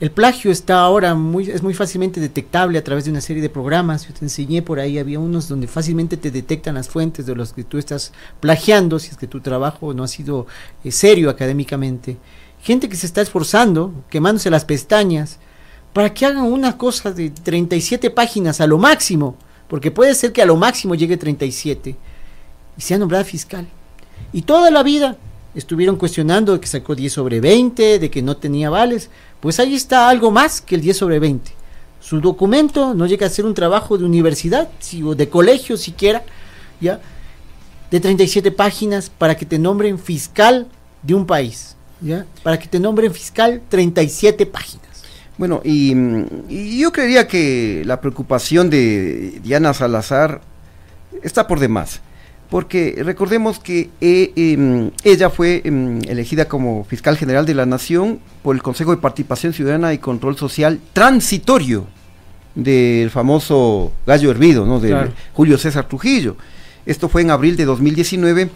[0.00, 3.48] El plagio está ahora muy, es muy fácilmente detectable a través de una serie de
[3.48, 4.06] programas.
[4.06, 7.52] Yo te enseñé por ahí, había unos donde fácilmente te detectan las fuentes de los
[7.52, 10.46] que tú estás plagiando, si es que tu trabajo no ha sido
[10.82, 12.16] eh, serio académicamente
[12.62, 15.38] gente que se está esforzando, quemándose las pestañas,
[15.92, 19.36] para que hagan una cosa de 37 páginas a lo máximo,
[19.68, 21.96] porque puede ser que a lo máximo llegue 37,
[22.76, 23.66] y sea nombrada fiscal.
[24.32, 25.16] Y toda la vida
[25.54, 29.10] estuvieron cuestionando de que sacó 10 sobre 20, de que no tenía vales,
[29.40, 31.50] pues ahí está algo más que el 10 sobre 20.
[32.00, 34.68] Su documento no llega a ser un trabajo de universidad,
[35.04, 36.24] o de colegio siquiera,
[36.80, 37.00] ¿ya?
[37.90, 40.68] De 37 páginas para que te nombren fiscal
[41.02, 41.76] de un país.
[42.42, 44.82] Para que te nombren fiscal 37 páginas.
[45.38, 50.42] Bueno, y, yo creería que la preocupación de Diana Salazar
[51.22, 52.00] está por demás,
[52.50, 58.20] porque recordemos que eh, em, ella fue em, elegida como fiscal general de la Nación
[58.42, 61.86] por el Consejo de Participación Ciudadana y Control Social transitorio
[62.54, 64.80] del famoso gallo hervido, ¿no?
[64.80, 66.36] De Julio César Trujillo.
[66.84, 68.50] Esto fue en abril de 2019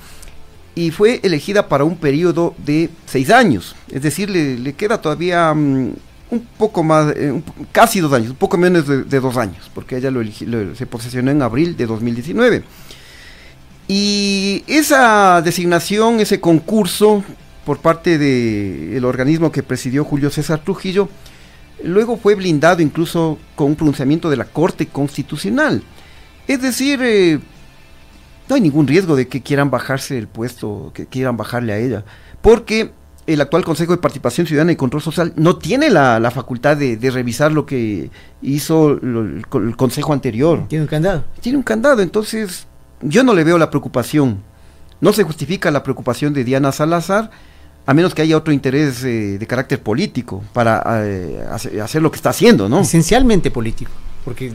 [0.77, 5.93] y fue elegida para un periodo de seis años, es decir, le, queda todavía mm,
[6.31, 10.11] un poco más, eh, casi dos años, un poco menos de, dos años, porque ella
[10.11, 10.22] lo,
[10.74, 12.62] se posesionó en abril de 2019.
[13.89, 17.24] Y esa designación, ese concurso
[17.64, 21.09] por parte del organismo que presidió Julio César Trujillo,
[21.83, 25.83] luego fue blindado incluso con un pronunciamiento de la Corte Constitucional.
[26.47, 27.41] Es decir, eh,
[28.49, 32.05] no hay ningún riesgo de que quieran bajarse el puesto, que quieran bajarle a ella,
[32.42, 32.92] porque
[33.26, 37.53] el actual Consejo de Participación Ciudadana y Control Social no tiene la, facultad de, revisar
[37.53, 39.44] lo que hizo el,
[39.76, 40.66] Consejo anterior.
[40.68, 41.24] Tiene un candado.
[41.40, 42.66] Tiene un candado, entonces
[43.03, 44.42] yo no le veo la preocupación.
[45.01, 47.30] No se justifica la preocupación de Diana Salazar,
[47.84, 52.16] a menos que haya otro interés eh, de carácter político para eh, hacer, lo que
[52.16, 52.80] está haciendo, ¿no?
[52.80, 53.92] Esencialmente político,
[54.24, 54.53] porque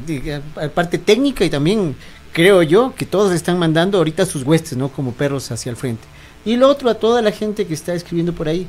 [0.74, 1.96] parte técnica y también
[2.34, 4.90] creo yo que todos están mandando ahorita sus huestes, ¿no?
[4.90, 6.04] Como perros hacia el frente.
[6.46, 8.68] Y lo otro, a toda la gente que está escribiendo por ahí,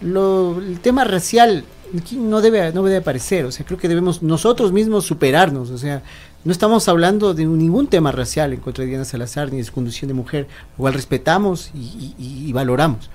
[0.00, 1.64] lo, el tema racial
[2.12, 6.02] no debe, no debe aparecer, o sea, creo que debemos nosotros mismos superarnos, o sea,
[6.44, 9.72] no estamos hablando de ningún tema racial en contra de Diana Salazar ni de su
[9.72, 10.46] condición de mujer,
[10.78, 13.10] igual respetamos y, valoramos,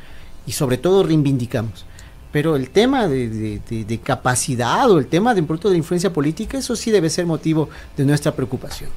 [0.45, 1.85] y sobre todo reivindicamos.
[2.31, 7.09] Pero el tema de, capacidad o el tema de de influencia política, eso sí debe
[7.09, 8.89] ser motivo de nuestra preocupación.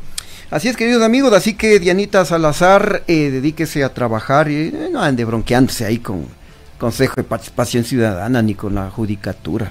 [0.51, 5.03] Así es, queridos amigos, así que Dianita Salazar, eh, dedíquese a trabajar y eh, no
[5.03, 6.25] ande bronqueándose ahí con
[6.79, 9.71] Consejo de Participación Ciudadana ni con la Judicatura.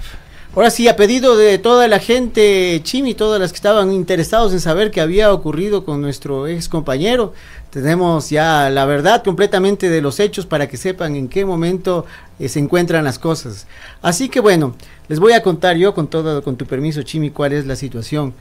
[0.54, 4.60] Ahora sí, a pedido de toda la gente, Chimi, todas las que estaban interesados en
[4.60, 7.34] saber qué había ocurrido con nuestro ex compañero,
[7.70, 12.06] tenemos ya la verdad completamente de los hechos para que sepan en qué momento
[12.38, 13.66] eh, se encuentran las cosas.
[14.00, 14.76] Así que bueno,
[15.08, 18.32] les voy a contar yo con todo, con tu permiso, Chimi, cuál es la situación.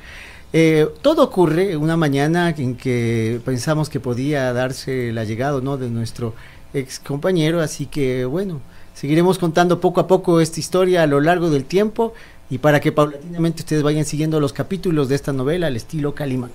[0.53, 5.77] Eh, todo ocurre una mañana en que pensamos que podía darse la llegada ¿no?
[5.77, 6.33] de nuestro
[6.73, 8.61] ex compañero, así que bueno,
[8.93, 12.13] seguiremos contando poco a poco esta historia a lo largo del tiempo
[12.49, 16.51] y para que paulatinamente ustedes vayan siguiendo los capítulos de esta novela al estilo Calimán.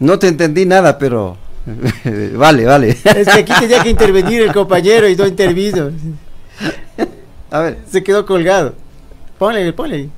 [0.00, 1.36] No te entendí nada, pero
[2.34, 2.90] vale, vale.
[3.04, 5.90] Es que aquí tenía que intervenir el compañero y no intervino.
[7.50, 7.78] A ver.
[7.90, 8.74] Se quedó colgado.
[9.38, 10.08] Ponle, ponle.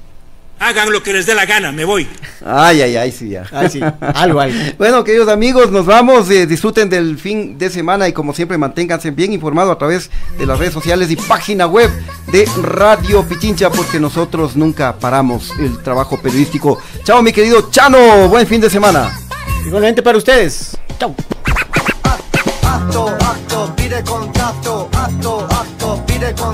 [0.61, 2.07] Hagan lo que les dé la gana, me voy.
[2.45, 3.45] Ay, ay, ay, sí, ya.
[3.51, 4.59] Ay, sí, algo, algo.
[4.79, 6.31] Bueno, queridos amigos, nos vamos.
[6.31, 10.45] Eh, disfruten del fin de semana y como siempre manténganse bien informados a través de
[10.45, 11.91] las redes sociales y página web
[12.31, 16.79] de Radio Pichincha porque nosotros nunca paramos el trabajo periodístico.
[17.05, 18.29] Chao, mi querido Chano.
[18.29, 19.11] Buen fin de semana.
[19.65, 20.77] Igualmente para ustedes.
[20.99, 21.17] Chao.